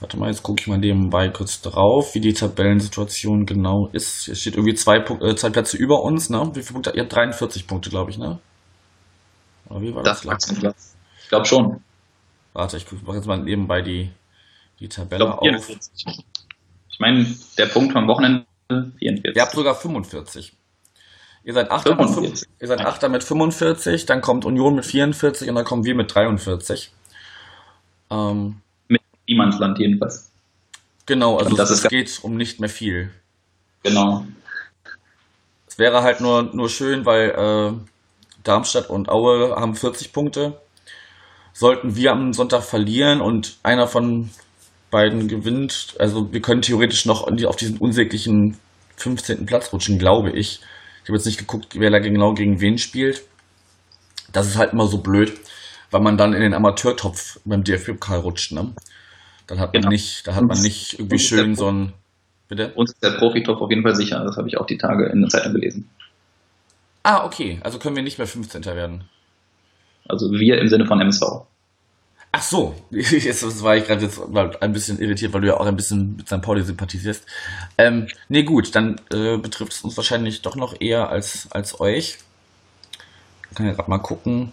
warte 0.00 0.16
mal, 0.18 0.28
jetzt 0.30 0.42
gucke 0.42 0.60
ich 0.60 0.66
mal 0.66 0.78
nebenbei 0.78 1.28
kurz 1.28 1.60
drauf, 1.60 2.14
wie 2.14 2.20
die 2.20 2.32
Tabellensituation 2.32 3.46
genau 3.46 3.88
ist. 3.92 4.24
Hier 4.24 4.34
steht 4.34 4.54
irgendwie 4.54 4.74
zwei, 4.74 4.98
Punk- 5.00 5.22
äh, 5.22 5.36
zwei 5.36 5.50
Plätze 5.50 5.76
über 5.76 6.02
uns, 6.02 6.30
ne? 6.30 6.50
Wie 6.54 6.62
viele 6.62 6.74
Punkte? 6.74 6.90
Ihr 6.94 7.02
habt 7.02 7.12
43 7.14 7.66
Punkte, 7.66 7.90
glaube 7.90 8.10
ich, 8.10 8.18
ne? 8.18 8.38
Oder 9.68 9.80
wie 9.82 9.94
war 9.94 10.02
das? 10.02 10.22
Das 10.22 10.52
Platz. 10.54 10.94
Ich 11.22 11.28
glaube 11.28 11.46
schon. 11.46 11.82
Warte, 12.52 12.76
ich 12.76 12.86
mache 13.06 13.16
jetzt 13.16 13.26
mal 13.26 13.38
nebenbei 13.38 13.82
die, 13.82 14.10
die 14.80 14.84
Ich 14.84 14.90
Tabelle 14.90 15.24
glaube 15.24 15.38
auf. 15.38 15.64
44. 15.64 16.24
Ich 16.90 16.98
meine, 16.98 17.26
der 17.56 17.66
Punkt 17.66 17.92
vom 17.92 18.08
Wochenende 18.08 18.44
44. 18.68 19.36
Ihr 19.36 19.42
habt 19.42 19.52
sogar 19.52 19.74
45. 19.74 20.52
Ihr 21.44 21.54
seid 21.54 21.70
Achter, 21.70 21.94
mit, 21.94 22.08
45. 22.08 22.40
fünf- 22.48 22.60
ihr 22.60 22.66
seid 22.68 22.80
Achter 22.82 23.08
mit 23.08 23.24
45, 23.24 24.04
dann 24.06 24.20
kommt 24.20 24.44
Union 24.44 24.74
mit 24.74 24.84
44 24.84 25.48
und 25.48 25.54
dann 25.54 25.64
kommen 25.64 25.84
wir 25.84 25.94
mit 25.94 26.14
43. 26.14 26.92
Ähm, 28.10 28.60
Niemandsland 29.30 29.78
jedenfalls. 29.78 30.30
genau, 31.06 31.38
also 31.38 31.56
das 31.56 31.70
es 31.70 31.88
geht 31.88 32.20
um 32.22 32.36
nicht 32.36 32.60
mehr 32.60 32.68
viel. 32.68 33.10
Genau. 33.82 34.26
Es 35.66 35.78
wäre 35.78 36.02
halt 36.02 36.20
nur, 36.20 36.42
nur 36.52 36.68
schön, 36.68 37.06
weil 37.06 37.30
äh, 37.30 37.72
Darmstadt 38.42 38.90
und 38.90 39.08
Aue 39.08 39.54
haben 39.56 39.74
40 39.74 40.12
Punkte. 40.12 40.60
Sollten 41.52 41.96
wir 41.96 42.12
am 42.12 42.32
Sonntag 42.32 42.62
verlieren 42.62 43.20
und 43.20 43.56
einer 43.62 43.86
von 43.86 44.30
beiden 44.90 45.28
gewinnt, 45.28 45.94
also 45.98 46.32
wir 46.32 46.42
können 46.42 46.62
theoretisch 46.62 47.06
noch 47.06 47.28
auf 47.28 47.56
diesen 47.56 47.78
unsäglichen 47.78 48.56
15. 48.96 49.46
Platz 49.46 49.72
rutschen, 49.72 49.98
glaube 49.98 50.30
ich. 50.30 50.60
Ich 51.02 51.08
habe 51.08 51.16
jetzt 51.16 51.26
nicht 51.26 51.38
geguckt, 51.38 51.78
wer 51.78 51.90
da 51.90 51.98
genau 51.98 52.34
gegen 52.34 52.60
wen 52.60 52.78
spielt. 52.78 53.22
Das 54.32 54.46
ist 54.46 54.56
halt 54.56 54.72
immer 54.72 54.86
so 54.86 54.98
blöd, 54.98 55.32
weil 55.90 56.00
man 56.00 56.16
dann 56.16 56.34
in 56.34 56.42
den 56.42 56.54
Amateurtopf 56.54 57.40
beim 57.44 57.64
DFB-Pokal 57.64 58.20
rutscht, 58.20 58.52
ne? 58.52 58.72
Dann 59.50 59.58
hat 59.58 59.72
man 59.74 59.82
Genau. 59.82 59.90
nicht, 59.90 60.26
da 60.28 60.36
hat 60.36 60.44
man 60.44 60.62
nicht 60.62 60.94
irgendwie 61.00 61.18
schön 61.18 61.56
so 61.56 61.70
ein, 61.72 61.92
bitte? 62.46 62.72
Uns 62.74 62.92
ist 62.92 63.02
der 63.02 63.10
Profitopf 63.18 63.60
auf 63.60 63.68
jeden 63.68 63.82
Fall 63.82 63.96
sicher. 63.96 64.22
Das 64.24 64.36
habe 64.36 64.46
ich 64.46 64.56
auch 64.58 64.66
die 64.66 64.78
Tage 64.78 65.06
in 65.06 65.22
der 65.22 65.28
Zeitung 65.28 65.54
gelesen. 65.54 65.90
Ah, 67.02 67.24
okay, 67.24 67.58
also 67.64 67.80
können 67.80 67.96
wir 67.96 68.04
nicht 68.04 68.18
mehr 68.18 68.28
15. 68.28 68.64
werden. 68.64 69.04
Also 70.08 70.30
wir 70.30 70.58
im 70.58 70.68
Sinne 70.68 70.86
von 70.86 71.00
MSV. 71.00 71.22
Ach 72.30 72.42
so, 72.42 72.76
jetzt 72.90 73.64
war 73.64 73.76
ich 73.76 73.86
gerade 73.88 74.04
jetzt 74.04 74.20
ein 74.60 74.72
bisschen 74.72 75.00
irritiert, 75.00 75.32
weil 75.32 75.40
du 75.40 75.48
ja 75.48 75.56
auch 75.56 75.66
ein 75.66 75.74
bisschen 75.74 76.14
mit 76.16 76.28
St. 76.28 76.42
Pauli 76.42 76.62
sympathisierst. 76.62 77.26
Ähm, 77.76 78.06
nee, 78.28 78.44
gut, 78.44 78.72
dann 78.76 79.00
äh, 79.12 79.36
betrifft 79.36 79.72
es 79.72 79.82
uns 79.82 79.96
wahrscheinlich 79.96 80.42
doch 80.42 80.54
noch 80.54 80.80
eher 80.80 81.08
als, 81.08 81.50
als 81.50 81.80
euch. 81.80 82.18
Ich 83.50 83.56
kann 83.56 83.66
ja 83.66 83.72
gerade 83.72 83.90
mal 83.90 83.98
gucken. 83.98 84.52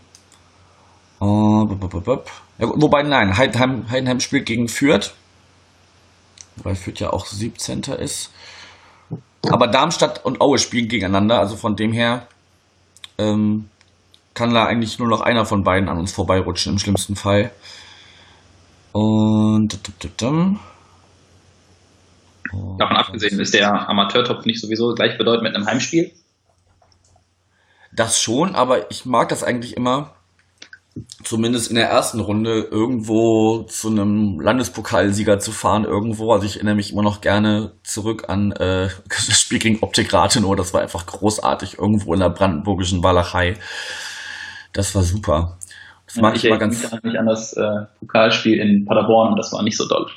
Äh. 1.21 1.25
Ja, 2.59 2.67
wobei, 2.75 3.03
nein, 3.03 3.37
Heidenheim, 3.37 3.89
Heidenheim 3.89 4.19
spielt 4.19 4.45
gegen 4.45 4.67
Fürth. 4.67 5.13
Weil 6.57 6.75
Fürth 6.75 6.99
ja 6.99 7.11
auch 7.13 7.25
17. 7.25 7.83
ist. 7.99 8.31
Aber 9.49 9.67
Darmstadt 9.67 10.25
und 10.25 10.41
Aue 10.41 10.57
spielen 10.57 10.87
gegeneinander, 10.87 11.39
also 11.39 11.55
von 11.55 11.75
dem 11.75 11.93
her 11.93 12.27
ähm, 13.17 13.69
kann 14.33 14.53
da 14.53 14.65
eigentlich 14.65 14.99
nur 14.99 15.07
noch 15.07 15.21
einer 15.21 15.45
von 15.45 15.63
beiden 15.63 15.89
an 15.89 15.97
uns 15.97 16.11
vorbeirutschen, 16.11 16.73
im 16.73 16.79
schlimmsten 16.79 17.15
Fall. 17.15 17.51
Und. 18.91 19.79
Und- 22.51 22.79
Davon 22.79 22.95
abgesehen 22.95 23.39
ist 23.39 23.53
der 23.53 23.89
Amateurtopf 23.89 24.45
nicht 24.45 24.61
sowieso 24.61 24.93
gleichbedeutend 24.93 25.43
mit 25.43 25.55
einem 25.55 25.65
Heimspiel. 25.65 26.11
Das 27.93 28.21
schon, 28.21 28.55
aber 28.55 28.89
ich 28.91 29.05
mag 29.05 29.29
das 29.29 29.43
eigentlich 29.43 29.75
immer, 29.75 30.13
zumindest 31.23 31.69
in 31.69 31.75
der 31.75 31.89
ersten 31.89 32.19
Runde, 32.19 32.67
irgendwo 32.71 33.63
zu 33.63 33.89
einem 33.89 34.39
Landespokalsieger 34.39 35.39
zu 35.39 35.51
fahren, 35.51 35.85
irgendwo. 35.85 36.31
Also 36.31 36.45
ich 36.45 36.55
erinnere 36.55 36.75
mich 36.75 36.93
immer 36.93 37.03
noch 37.03 37.21
gerne 37.21 37.73
zurück 37.83 38.25
an 38.29 38.51
äh, 38.51 38.89
das 39.09 39.39
Spiel 39.39 39.59
gegen 39.59 39.79
Optik 39.81 40.13
Rathenow. 40.13 40.55
Das 40.55 40.73
war 40.73 40.81
einfach 40.81 41.05
großartig, 41.05 41.77
irgendwo 41.77 42.13
in 42.13 42.19
der 42.19 42.29
brandenburgischen 42.29 43.03
Walachei. 43.03 43.55
Das 44.73 44.95
war 44.95 45.03
super. 45.03 45.57
Das 46.05 46.15
mag 46.17 46.35
ich, 46.35 46.43
mal 46.43 46.51
erinnere 46.51 46.69
ganz. 46.69 46.91
mich 46.91 47.03
nicht 47.03 47.17
an 47.17 47.25
das 47.25 47.53
äh, 47.53 47.85
Pokalspiel 47.99 48.59
in 48.59 48.85
Paderborn 48.85 49.31
und 49.31 49.37
das 49.37 49.51
war 49.51 49.63
nicht 49.63 49.77
so 49.77 49.87
doll. 49.87 50.07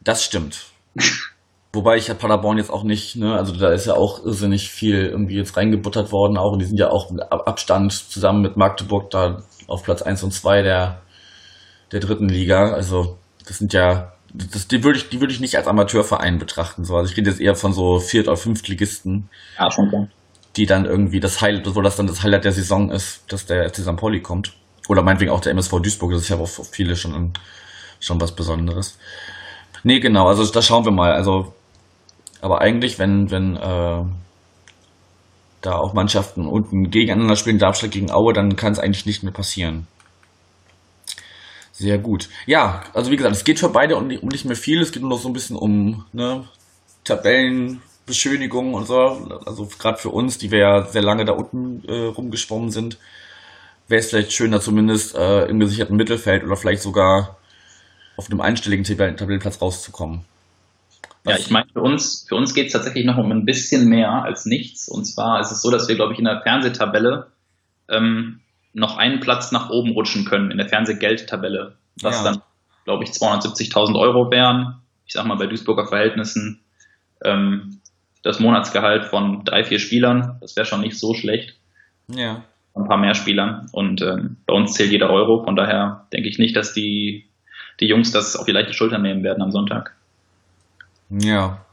Das 0.00 0.24
stimmt. 0.24 0.66
Wobei 1.72 1.96
ich 1.98 2.08
ja 2.08 2.14
Paderborn 2.14 2.58
jetzt 2.58 2.70
auch 2.70 2.82
nicht, 2.82 3.14
ne, 3.14 3.36
also 3.36 3.54
da 3.54 3.70
ist 3.70 3.86
ja 3.86 3.94
auch 3.94 4.24
irrsinnig 4.24 4.70
viel 4.70 5.06
irgendwie 5.06 5.36
jetzt 5.36 5.56
reingebuttert 5.56 6.10
worden 6.10 6.36
auch 6.36 6.52
und 6.52 6.58
die 6.58 6.64
sind 6.64 6.78
ja 6.80 6.90
auch 6.90 7.10
mit 7.12 7.22
Ab- 7.30 7.46
Abstand 7.46 7.92
zusammen 7.92 8.42
mit 8.42 8.56
Magdeburg 8.56 9.10
da 9.10 9.42
auf 9.68 9.84
Platz 9.84 10.02
1 10.02 10.24
und 10.24 10.32
2 10.32 10.62
der, 10.62 11.00
der 11.92 12.00
dritten 12.00 12.28
Liga. 12.28 12.72
Also 12.72 13.18
das 13.46 13.58
sind 13.58 13.72
ja, 13.72 14.14
das, 14.34 14.66
die 14.66 14.82
würde 14.82 14.98
ich, 14.98 15.10
die 15.10 15.20
würde 15.20 15.32
ich 15.32 15.38
nicht 15.38 15.56
als 15.56 15.68
Amateurverein 15.68 16.40
betrachten. 16.40 16.84
So. 16.84 16.96
Also 16.96 17.08
ich 17.12 17.16
rede 17.16 17.30
jetzt 17.30 17.40
eher 17.40 17.54
von 17.54 17.72
so 17.72 18.00
Viert- 18.00 18.26
oder 18.26 18.36
Fünftligisten, 18.36 19.28
Ja, 19.56 19.70
schon 19.70 19.88
klar. 19.90 20.08
die 20.56 20.66
dann 20.66 20.86
irgendwie 20.86 21.20
das 21.20 21.40
Highlight, 21.40 21.72
wo 21.76 21.82
das 21.82 21.94
dann 21.94 22.08
das 22.08 22.24
Highlight 22.24 22.44
der 22.44 22.52
Saison 22.52 22.90
ist, 22.90 23.22
dass 23.32 23.46
der 23.46 23.68
FC 23.70 23.76
St. 23.82 23.96
Pauli 23.96 24.20
kommt. 24.20 24.54
Oder 24.88 25.02
meinetwegen 25.04 25.30
auch 25.30 25.40
der 25.40 25.52
MSV 25.52 25.70
Duisburg, 25.80 26.10
das 26.10 26.22
ist 26.22 26.30
ja 26.30 26.36
auch 26.36 26.48
für 26.48 26.64
viele 26.64 26.96
schon, 26.96 27.32
schon 28.00 28.20
was 28.20 28.34
Besonderes. 28.34 28.98
Nee, 29.84 30.00
genau, 30.00 30.26
also 30.26 30.44
da 30.44 30.60
schauen 30.60 30.84
wir 30.84 30.90
mal. 30.90 31.12
Also 31.12 31.54
Aber 32.40 32.60
eigentlich, 32.60 32.98
wenn, 32.98 33.30
wenn 33.30 33.56
äh, 33.56 34.04
da 35.60 35.72
auch 35.76 35.92
Mannschaften 35.92 36.46
unten 36.46 36.90
gegeneinander 36.90 37.36
spielen, 37.36 37.58
Darmstadt 37.58 37.90
gegen 37.90 38.10
Aue, 38.10 38.32
dann 38.32 38.56
kann 38.56 38.72
es 38.72 38.78
eigentlich 38.78 39.06
nicht 39.06 39.22
mehr 39.22 39.32
passieren. 39.32 39.86
Sehr 41.72 41.98
gut. 41.98 42.28
Ja, 42.46 42.82
also 42.92 43.10
wie 43.10 43.16
gesagt, 43.16 43.34
es 43.34 43.44
geht 43.44 43.58
für 43.58 43.70
beide 43.70 43.96
um, 43.96 44.06
nicht 44.06 44.44
mehr 44.44 44.56
viel. 44.56 44.80
Es 44.80 44.92
geht 44.92 45.02
nur 45.02 45.10
noch 45.10 45.18
so 45.18 45.28
ein 45.28 45.32
bisschen 45.32 45.56
um 45.56 46.04
ne, 46.12 46.44
Tabellenbeschönigung 47.04 48.74
und 48.74 48.86
so. 48.86 48.96
Also 49.46 49.66
gerade 49.78 49.98
für 49.98 50.10
uns, 50.10 50.36
die 50.36 50.50
wir 50.50 50.58
ja 50.58 50.82
sehr 50.82 51.02
lange 51.02 51.24
da 51.24 51.32
unten 51.32 51.82
äh, 51.88 52.06
rumgeschwommen 52.06 52.70
sind, 52.70 52.98
wäre 53.88 54.00
es 54.00 54.10
vielleicht 54.10 54.32
schöner, 54.32 54.60
zumindest 54.60 55.14
äh, 55.16 55.46
im 55.46 55.58
gesicherten 55.58 55.96
Mittelfeld 55.96 56.44
oder 56.44 56.56
vielleicht 56.56 56.82
sogar 56.82 57.38
auf 58.16 58.30
einem 58.30 58.42
einstelligen 58.42 58.84
Tabellenplatz 58.84 59.62
rauszukommen. 59.62 60.24
Ja, 61.26 61.36
ich 61.36 61.50
meine, 61.50 61.66
für 61.72 61.82
uns, 61.82 62.24
für 62.28 62.34
uns 62.34 62.54
geht 62.54 62.68
es 62.68 62.72
tatsächlich 62.72 63.04
noch 63.04 63.18
um 63.18 63.30
ein 63.30 63.44
bisschen 63.44 63.88
mehr 63.88 64.10
als 64.24 64.46
nichts. 64.46 64.88
Und 64.88 65.04
zwar 65.04 65.40
ist 65.40 65.50
es 65.50 65.60
so, 65.60 65.70
dass 65.70 65.88
wir, 65.88 65.94
glaube 65.94 66.14
ich, 66.14 66.18
in 66.18 66.24
der 66.24 66.40
Fernsehtabelle 66.40 67.26
ähm, 67.88 68.40
noch 68.72 68.96
einen 68.96 69.20
Platz 69.20 69.52
nach 69.52 69.70
oben 69.70 69.92
rutschen 69.92 70.24
können, 70.24 70.50
in 70.50 70.58
der 70.58 70.68
Fernsehgeldtabelle. 70.68 71.76
Was 72.00 72.24
ja. 72.24 72.24
dann, 72.24 72.42
glaube 72.84 73.04
ich, 73.04 73.10
270.000 73.10 73.98
Euro 73.98 74.30
wären. 74.30 74.80
Ich 75.06 75.12
sag 75.12 75.26
mal, 75.26 75.36
bei 75.36 75.46
Duisburger 75.46 75.86
Verhältnissen 75.86 76.60
ähm, 77.22 77.80
das 78.22 78.40
Monatsgehalt 78.40 79.06
von 79.06 79.44
drei, 79.44 79.64
vier 79.64 79.78
Spielern. 79.78 80.38
Das 80.40 80.56
wäre 80.56 80.66
schon 80.66 80.80
nicht 80.80 80.98
so 80.98 81.14
schlecht. 81.14 81.54
Ja. 82.08 82.44
Ein 82.74 82.86
paar 82.86 82.98
mehr 82.98 83.14
Spieler. 83.14 83.66
Und 83.72 84.00
ähm, 84.00 84.36
bei 84.46 84.54
uns 84.54 84.72
zählt 84.72 84.92
jeder 84.92 85.10
Euro. 85.10 85.44
Von 85.44 85.56
daher 85.56 86.06
denke 86.12 86.28
ich 86.28 86.38
nicht, 86.38 86.56
dass 86.56 86.72
die, 86.72 87.26
die 87.80 87.86
Jungs 87.86 88.12
das 88.12 88.36
auf 88.36 88.46
die 88.46 88.52
leichte 88.52 88.72
Schulter 88.72 88.98
nehmen 88.98 89.22
werden 89.22 89.42
am 89.42 89.50
Sonntag. 89.50 89.96
Ja. 91.10 91.64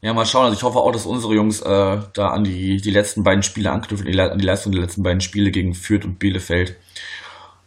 Ja, 0.00 0.12
mal 0.12 0.26
schauen. 0.26 0.44
Also 0.44 0.56
ich 0.56 0.62
hoffe 0.62 0.78
auch, 0.78 0.92
dass 0.92 1.06
unsere 1.06 1.34
Jungs 1.34 1.60
äh, 1.60 2.00
da 2.12 2.28
an 2.28 2.44
die, 2.44 2.80
die 2.80 2.90
letzten 2.90 3.24
beiden 3.24 3.42
Spiele 3.42 3.70
anknüpfen, 3.72 4.06
an 4.06 4.38
die 4.38 4.44
Leistung 4.44 4.72
der 4.72 4.82
letzten 4.82 5.02
beiden 5.02 5.20
Spiele 5.20 5.50
gegen 5.50 5.74
Fürth 5.74 6.04
und 6.04 6.18
Bielefeld. 6.18 6.76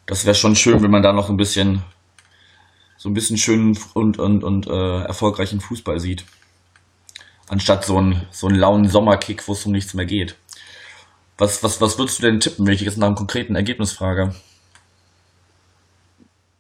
Das 0.06 0.26
wäre 0.26 0.36
schon 0.36 0.56
schön, 0.56 0.82
wenn 0.82 0.92
man 0.92 1.04
da 1.04 1.14
noch 1.14 1.30
ein 1.30 1.38
bisschen 1.38 1.84
so 2.98 3.10
ein 3.10 3.16
bisschen 3.16 3.38
schönen 3.38 3.76
und, 3.96 4.20
und, 4.20 4.44
und 4.44 4.68
äh, 4.68 5.02
erfolgreichen 5.04 5.60
Fußball 5.60 6.00
sieht. 6.00 6.24
Anstatt 7.48 7.84
so 7.84 7.98
einen, 7.98 8.28
so 8.30 8.48
lauen 8.48 8.88
Sommerkick, 8.88 9.48
wo 9.48 9.54
es 9.54 9.66
um 9.66 9.72
nichts 9.72 9.96
mehr 9.96 10.06
geht. 10.06 10.36
Was, 11.40 11.64
was, 11.64 11.82
was 11.82 11.98
würdest 11.98 12.20
du 12.20 12.24
denn 12.24 12.40
tippen, 12.40 12.68
wenn 12.68 12.76
ich 12.76 12.82
jetzt 12.82 13.00
nach 13.00 13.08
einem 13.08 13.16
konkreten 13.16 13.56
Ergebnis 13.56 13.92
frage? 13.92 14.36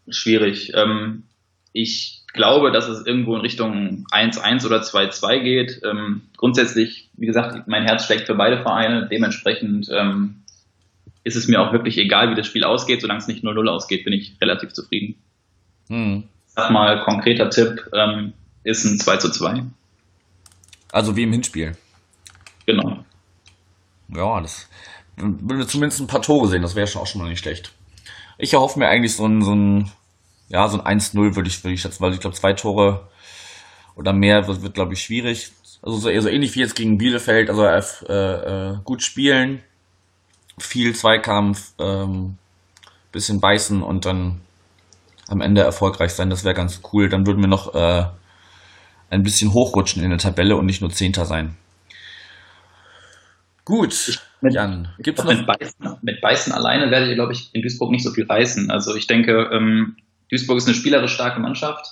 Schwierig. 0.10 0.72
Ähm, 0.74 1.28
ich 1.74 2.21
glaube, 2.34 2.72
dass 2.72 2.88
es 2.88 3.06
irgendwo 3.06 3.36
in 3.36 3.41
Richtung 3.41 4.06
1-1 4.12 4.65
oder 4.65 4.82
2-2 4.82 5.39
geht. 5.39 5.82
Ähm, 5.84 6.22
grundsätzlich, 6.38 7.10
wie 7.17 7.26
gesagt, 7.26 7.67
mein 7.67 7.84
Herz 7.84 8.06
schlägt 8.06 8.28
für 8.28 8.36
beide 8.36 8.62
Vereine. 8.62 9.08
Dementsprechend 9.12 9.89
ähm, 9.91 10.44
ist 11.24 11.36
es 11.36 11.48
mir 11.48 11.62
auch 11.62 11.74
wirklich 11.74 11.98
egal, 11.98 12.32
wie 12.32 12.36
das 12.36 12.48
Spiel 12.48 12.63
ausgeht. 12.63 13.02
Solange 13.02 13.20
es 13.20 13.28
nicht 13.28 13.44
0-0 13.44 13.67
ausgeht, 13.70 14.06
bin 14.06 14.13
ich 14.13 14.36
relativ 14.41 14.74
zufrieden. 14.74 15.15
Hm. 15.89 16.24
Sag 16.48 16.72
mal, 16.72 17.04
konkreter 17.04 17.50
Tipp 17.50 17.89
ähm, 17.94 18.34
ist 18.63 18.86
ein 18.86 18.98
2 18.98 19.17
2. 19.17 19.63
Also 20.91 21.15
wie 21.15 21.24
im 21.24 21.32
Hinspiel. 21.32 21.74
Genau. 22.65 23.06
Ja, 24.13 24.41
das 24.41 24.67
würde 25.15 25.67
zumindest 25.67 26.02
ein 26.02 26.08
paar 26.08 26.22
Tore 26.22 26.48
sehen, 26.48 26.62
das 26.62 26.76
wäre 26.76 26.88
schon 26.88 27.02
auch 27.02 27.08
schon 27.08 27.22
mal 27.22 27.30
nicht 27.30 27.39
schlecht. 27.39 27.74
Ich 28.38 28.54
erhoffe 28.54 28.80
mir 28.80 28.88
eigentlich 28.88 29.15
so 29.15 29.26
ein, 29.26 29.41
so 29.41 29.54
ein 29.54 29.91
ja, 30.52 30.68
so 30.68 30.82
ein 30.82 31.00
1-0 31.00 31.36
würde 31.36 31.48
ich, 31.48 31.64
würde 31.64 31.74
ich 31.74 31.82
schätzen, 31.82 32.02
weil 32.02 32.14
ich 32.14 32.20
glaube, 32.20 32.36
zwei 32.36 32.54
Tore 32.54 33.08
oder 33.96 34.14
mehr 34.14 34.48
wird, 34.48 34.62
wird 34.62 34.74
glaube 34.74 34.94
ich, 34.94 35.02
schwierig. 35.02 35.52
Also 35.82 35.98
so, 35.98 36.20
so 36.20 36.30
ähnlich 36.30 36.56
wie 36.56 36.60
jetzt 36.60 36.76
gegen 36.76 36.98
Bielefeld, 36.98 37.50
also 37.50 37.66
äh, 37.66 38.14
äh, 38.14 38.78
gut 38.84 39.02
spielen, 39.02 39.62
viel 40.60 40.94
Zweikampf, 40.94 41.74
ähm, 41.80 42.38
bisschen 43.12 43.40
beißen 43.40 43.82
und 43.82 44.06
dann 44.06 44.42
am 45.28 45.42
Ende 45.42 45.62
erfolgreich 45.62 46.12
sein. 46.12 46.30
Das 46.30 46.44
wäre 46.44 46.54
ganz 46.54 46.82
cool. 46.92 47.10
Dann 47.10 47.26
würden 47.26 47.40
wir 47.40 47.48
noch 47.48 47.74
äh, 47.74 48.06
ein 49.10 49.24
bisschen 49.24 49.54
hochrutschen 49.54 50.04
in 50.04 50.10
der 50.10 50.20
Tabelle 50.20 50.56
und 50.56 50.66
nicht 50.66 50.82
nur 50.82 50.92
Zehnter 50.92 51.26
sein. 51.26 51.56
Gut, 53.64 54.20
mit, 54.42 54.54
Jan, 54.54 54.90
gibt's 55.00 55.24
noch? 55.24 55.34
Mit 55.34 55.46
Beißen, 55.46 55.98
mit 56.02 56.20
Beißen 56.20 56.52
alleine 56.52 56.92
werde 56.92 57.10
ich, 57.10 57.16
glaube 57.16 57.34
ich, 57.34 57.50
in 57.54 57.62
Duisburg 57.62 57.92
nicht 57.92 58.04
so 58.04 58.12
viel 58.12 58.26
reißen. 58.26 58.72
Also 58.72 58.96
ich 58.96 59.08
denke, 59.08 59.50
ähm, 59.54 59.96
Duisburg 60.32 60.58
ist 60.58 60.67
eine 60.67 60.76
spielerisch 60.76 61.13
starke 61.13 61.39
Mannschaft. 61.39 61.86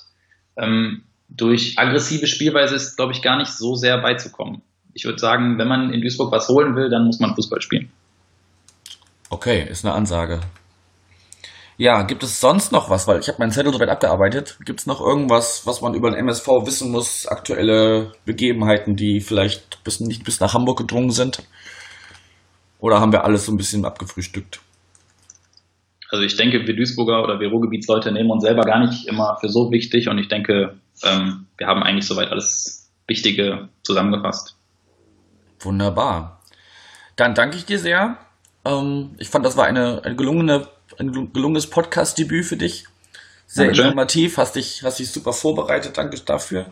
Ähm, 0.57 1.03
durch 1.27 1.77
aggressive 1.77 2.25
Spielweise 2.25 2.75
ist, 2.75 2.95
glaube 2.95 3.11
ich, 3.13 3.21
gar 3.21 3.37
nicht 3.37 3.51
so 3.51 3.75
sehr 3.75 3.99
beizukommen. 3.99 4.61
Ich 4.93 5.05
würde 5.05 5.19
sagen, 5.19 5.57
wenn 5.59 5.67
man 5.67 5.93
in 5.93 6.01
Duisburg 6.01 6.31
was 6.31 6.47
holen 6.47 6.75
will, 6.75 6.89
dann 6.89 7.05
muss 7.05 7.19
man 7.19 7.35
Fußball 7.35 7.61
spielen. 7.61 7.91
Okay, 9.29 9.67
ist 9.69 9.85
eine 9.85 9.93
Ansage. 9.93 10.39
Ja, 11.77 12.01
gibt 12.01 12.23
es 12.23 12.41
sonst 12.41 12.71
noch 12.71 12.89
was? 12.89 13.07
Weil 13.07 13.19
ich 13.19 13.27
habe 13.27 13.37
meinen 13.39 13.51
Zettel 13.51 13.71
soweit 13.71 13.89
abgearbeitet. 13.89 14.57
Gibt 14.65 14.81
es 14.81 14.85
noch 14.85 14.99
irgendwas, 14.99 15.65
was 15.65 15.81
man 15.81 15.93
über 15.93 16.09
den 16.09 16.19
MSV 16.19 16.47
wissen 16.65 16.91
muss? 16.91 17.27
Aktuelle 17.27 18.11
Begebenheiten, 18.25 18.95
die 18.95 19.21
vielleicht 19.21 19.81
bis, 19.83 19.99
nicht 19.99 20.23
bis 20.23 20.39
nach 20.39 20.53
Hamburg 20.53 20.79
gedrungen 20.79 21.11
sind? 21.11 21.43
Oder 22.79 22.99
haben 22.99 23.11
wir 23.11 23.23
alles 23.23 23.45
so 23.45 23.51
ein 23.51 23.57
bisschen 23.57 23.85
abgefrühstückt? 23.85 24.59
Also 26.09 26.23
ich 26.23 26.35
denke, 26.35 26.65
wir 26.65 26.75
Duisburger 26.75 27.23
oder 27.23 27.39
wir 27.39 27.49
Ruhrgebietsleute 27.49 28.11
nehmen 28.11 28.31
uns 28.31 28.43
selber 28.43 28.63
gar 28.63 28.79
nicht 28.79 29.07
immer 29.07 29.37
für 29.39 29.49
so 29.49 29.71
wichtig 29.71 30.09
und 30.09 30.17
ich 30.17 30.27
denke, 30.27 30.79
ähm, 31.03 31.45
wir 31.57 31.67
haben 31.67 31.83
eigentlich 31.83 32.07
soweit 32.07 32.31
alles 32.31 32.91
Wichtige 33.07 33.69
zusammengefasst. 33.83 34.55
Wunderbar. 35.59 36.41
Dann 37.15 37.35
danke 37.35 37.57
ich 37.57 37.65
dir 37.65 37.79
sehr. 37.79 38.17
Ähm, 38.65 39.11
ich 39.19 39.29
fand, 39.29 39.45
das 39.45 39.57
war 39.57 39.65
eine, 39.65 40.03
eine 40.03 40.15
gelungene, 40.15 40.67
ein 40.97 41.31
gelungenes 41.31 41.69
Podcast-Debüt 41.69 42.45
für 42.45 42.57
dich. 42.57 42.85
Sehr 43.45 43.65
Dankeschön. 43.65 43.85
informativ, 43.85 44.37
hast 44.37 44.55
dich, 44.55 44.83
hast 44.83 44.99
dich 44.99 45.11
super 45.11 45.33
vorbereitet, 45.33 45.97
danke 45.97 46.19
dafür. 46.21 46.67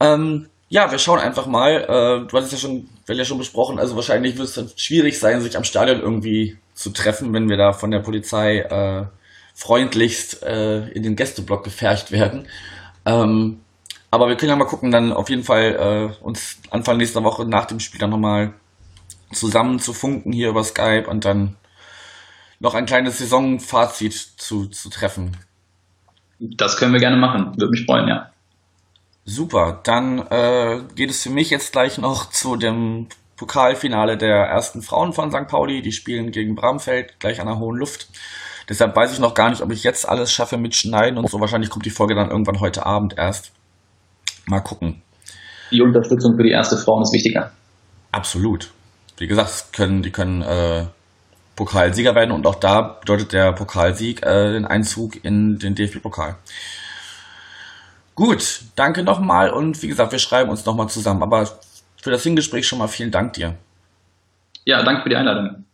Ähm, 0.00 0.48
ja, 0.68 0.90
wir 0.90 0.98
schauen 0.98 1.18
einfach 1.18 1.46
mal. 1.46 1.72
Äh, 1.82 2.26
du 2.26 2.36
hast 2.36 2.46
es 2.46 2.52
ja 2.52 2.58
schon, 2.58 2.88
wir 3.06 3.16
ja 3.16 3.24
schon 3.24 3.38
besprochen, 3.38 3.78
also 3.78 3.96
wahrscheinlich 3.96 4.36
wird 4.36 4.48
es 4.48 4.54
dann 4.54 4.70
schwierig 4.76 5.18
sein, 5.18 5.40
sich 5.40 5.56
am 5.56 5.64
Stadion 5.64 6.00
irgendwie 6.00 6.58
zu 6.74 6.90
treffen, 6.90 7.32
wenn 7.32 7.48
wir 7.48 7.56
da 7.56 7.72
von 7.72 7.90
der 7.90 8.00
Polizei 8.00 8.58
äh, 8.58 9.06
freundlichst 9.54 10.42
äh, 10.42 10.88
in 10.88 11.02
den 11.02 11.16
Gästeblock 11.16 11.64
gefercht 11.64 12.12
werden. 12.12 12.46
Ähm, 13.04 13.60
aber 14.10 14.28
wir 14.28 14.36
können 14.36 14.50
ja 14.50 14.56
mal 14.56 14.64
gucken, 14.64 14.90
dann 14.90 15.12
auf 15.12 15.30
jeden 15.30 15.44
Fall 15.44 16.12
äh, 16.20 16.24
uns 16.24 16.58
Anfang 16.70 16.98
nächster 16.98 17.24
Woche 17.24 17.46
nach 17.46 17.64
dem 17.66 17.80
Spiel 17.80 18.00
dann 18.00 18.10
nochmal 18.10 18.52
zusammen 19.32 19.78
zu 19.78 19.92
funken 19.92 20.32
hier 20.32 20.50
über 20.50 20.64
Skype 20.64 21.06
und 21.08 21.24
dann 21.24 21.56
noch 22.60 22.74
ein 22.74 22.86
kleines 22.86 23.18
Saisonfazit 23.18 24.12
zu, 24.12 24.66
zu 24.66 24.90
treffen. 24.90 25.36
Das 26.38 26.76
können 26.76 26.92
wir 26.92 27.00
gerne 27.00 27.16
machen. 27.16 27.52
Würde 27.56 27.70
mich 27.70 27.86
freuen, 27.86 28.08
ja. 28.08 28.30
Super, 29.24 29.80
dann 29.84 30.18
äh, 30.18 30.80
geht 30.94 31.10
es 31.10 31.22
für 31.22 31.30
mich 31.30 31.50
jetzt 31.50 31.72
gleich 31.72 31.98
noch 31.98 32.30
zu 32.30 32.56
dem 32.56 33.06
Pokalfinale 33.42 34.16
der 34.16 34.36
ersten 34.36 34.82
Frauen 34.82 35.12
von 35.12 35.32
St. 35.32 35.48
Pauli. 35.48 35.82
Die 35.82 35.90
spielen 35.90 36.30
gegen 36.30 36.54
Bramfeld 36.54 37.18
gleich 37.18 37.40
an 37.40 37.48
der 37.48 37.58
hohen 37.58 37.76
Luft. 37.76 38.06
Deshalb 38.68 38.94
weiß 38.94 39.12
ich 39.12 39.18
noch 39.18 39.34
gar 39.34 39.50
nicht, 39.50 39.62
ob 39.62 39.72
ich 39.72 39.82
jetzt 39.82 40.08
alles 40.08 40.32
schaffe 40.32 40.58
mit 40.58 40.76
Schneiden 40.76 41.18
und 41.18 41.28
so. 41.28 41.40
Wahrscheinlich 41.40 41.68
kommt 41.68 41.84
die 41.84 41.90
Folge 41.90 42.14
dann 42.14 42.30
irgendwann 42.30 42.60
heute 42.60 42.86
Abend 42.86 43.18
erst. 43.18 43.50
Mal 44.46 44.60
gucken. 44.60 45.02
Die 45.72 45.82
Unterstützung 45.82 46.36
für 46.36 46.44
die 46.44 46.52
erste 46.52 46.76
Frauen 46.76 47.02
ist 47.02 47.12
wichtiger. 47.12 47.50
Absolut. 48.12 48.70
Wie 49.18 49.26
gesagt, 49.26 49.72
können, 49.72 50.02
die 50.02 50.12
können 50.12 50.42
äh, 50.42 50.84
Pokalsieger 51.56 52.14
werden 52.14 52.30
und 52.30 52.46
auch 52.46 52.54
da 52.54 52.96
bedeutet 53.00 53.32
der 53.32 53.52
Pokalsieg 53.54 54.24
äh, 54.24 54.52
den 54.52 54.66
Einzug 54.66 55.24
in 55.24 55.58
den 55.58 55.74
DFB-Pokal. 55.74 56.36
Gut, 58.14 58.60
danke 58.76 59.02
nochmal 59.02 59.50
und 59.50 59.82
wie 59.82 59.88
gesagt, 59.88 60.12
wir 60.12 60.20
schreiben 60.20 60.50
uns 60.50 60.64
nochmal 60.64 60.88
zusammen. 60.88 61.24
Aber 61.24 61.48
für 62.02 62.10
das 62.10 62.24
Hingespräch 62.24 62.66
schon 62.66 62.80
mal 62.80 62.88
vielen 62.88 63.12
Dank 63.12 63.32
dir. 63.34 63.54
Ja, 64.64 64.82
danke 64.82 65.02
für 65.02 65.08
die 65.08 65.16
Einladung. 65.16 65.64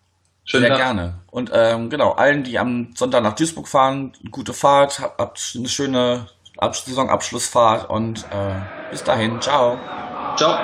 Schönen 0.45 0.65
Sehr 0.65 0.71
Tag. 0.71 0.79
gerne. 0.79 1.15
Und 1.31 1.51
ähm, 1.55 1.91
genau, 1.91 2.13
allen, 2.13 2.45
die 2.45 2.59
am 2.59 2.91
Sonntag 2.95 3.23
nach 3.23 3.35
Duisburg 3.35 3.67
fahren, 3.67 4.13
gute 4.31 4.53
Fahrt, 4.53 5.01
habt 5.01 5.55
eine 5.57 5.69
schöne 5.69 6.27
Ab 6.59 6.75
Saisonabschlussfahrt 6.75 7.89
und 7.89 8.25
äh, 8.31 8.91
bis 8.91 9.05
dahin. 9.05 9.41
Ciao. 9.41 9.79
Ciao. 10.37 10.59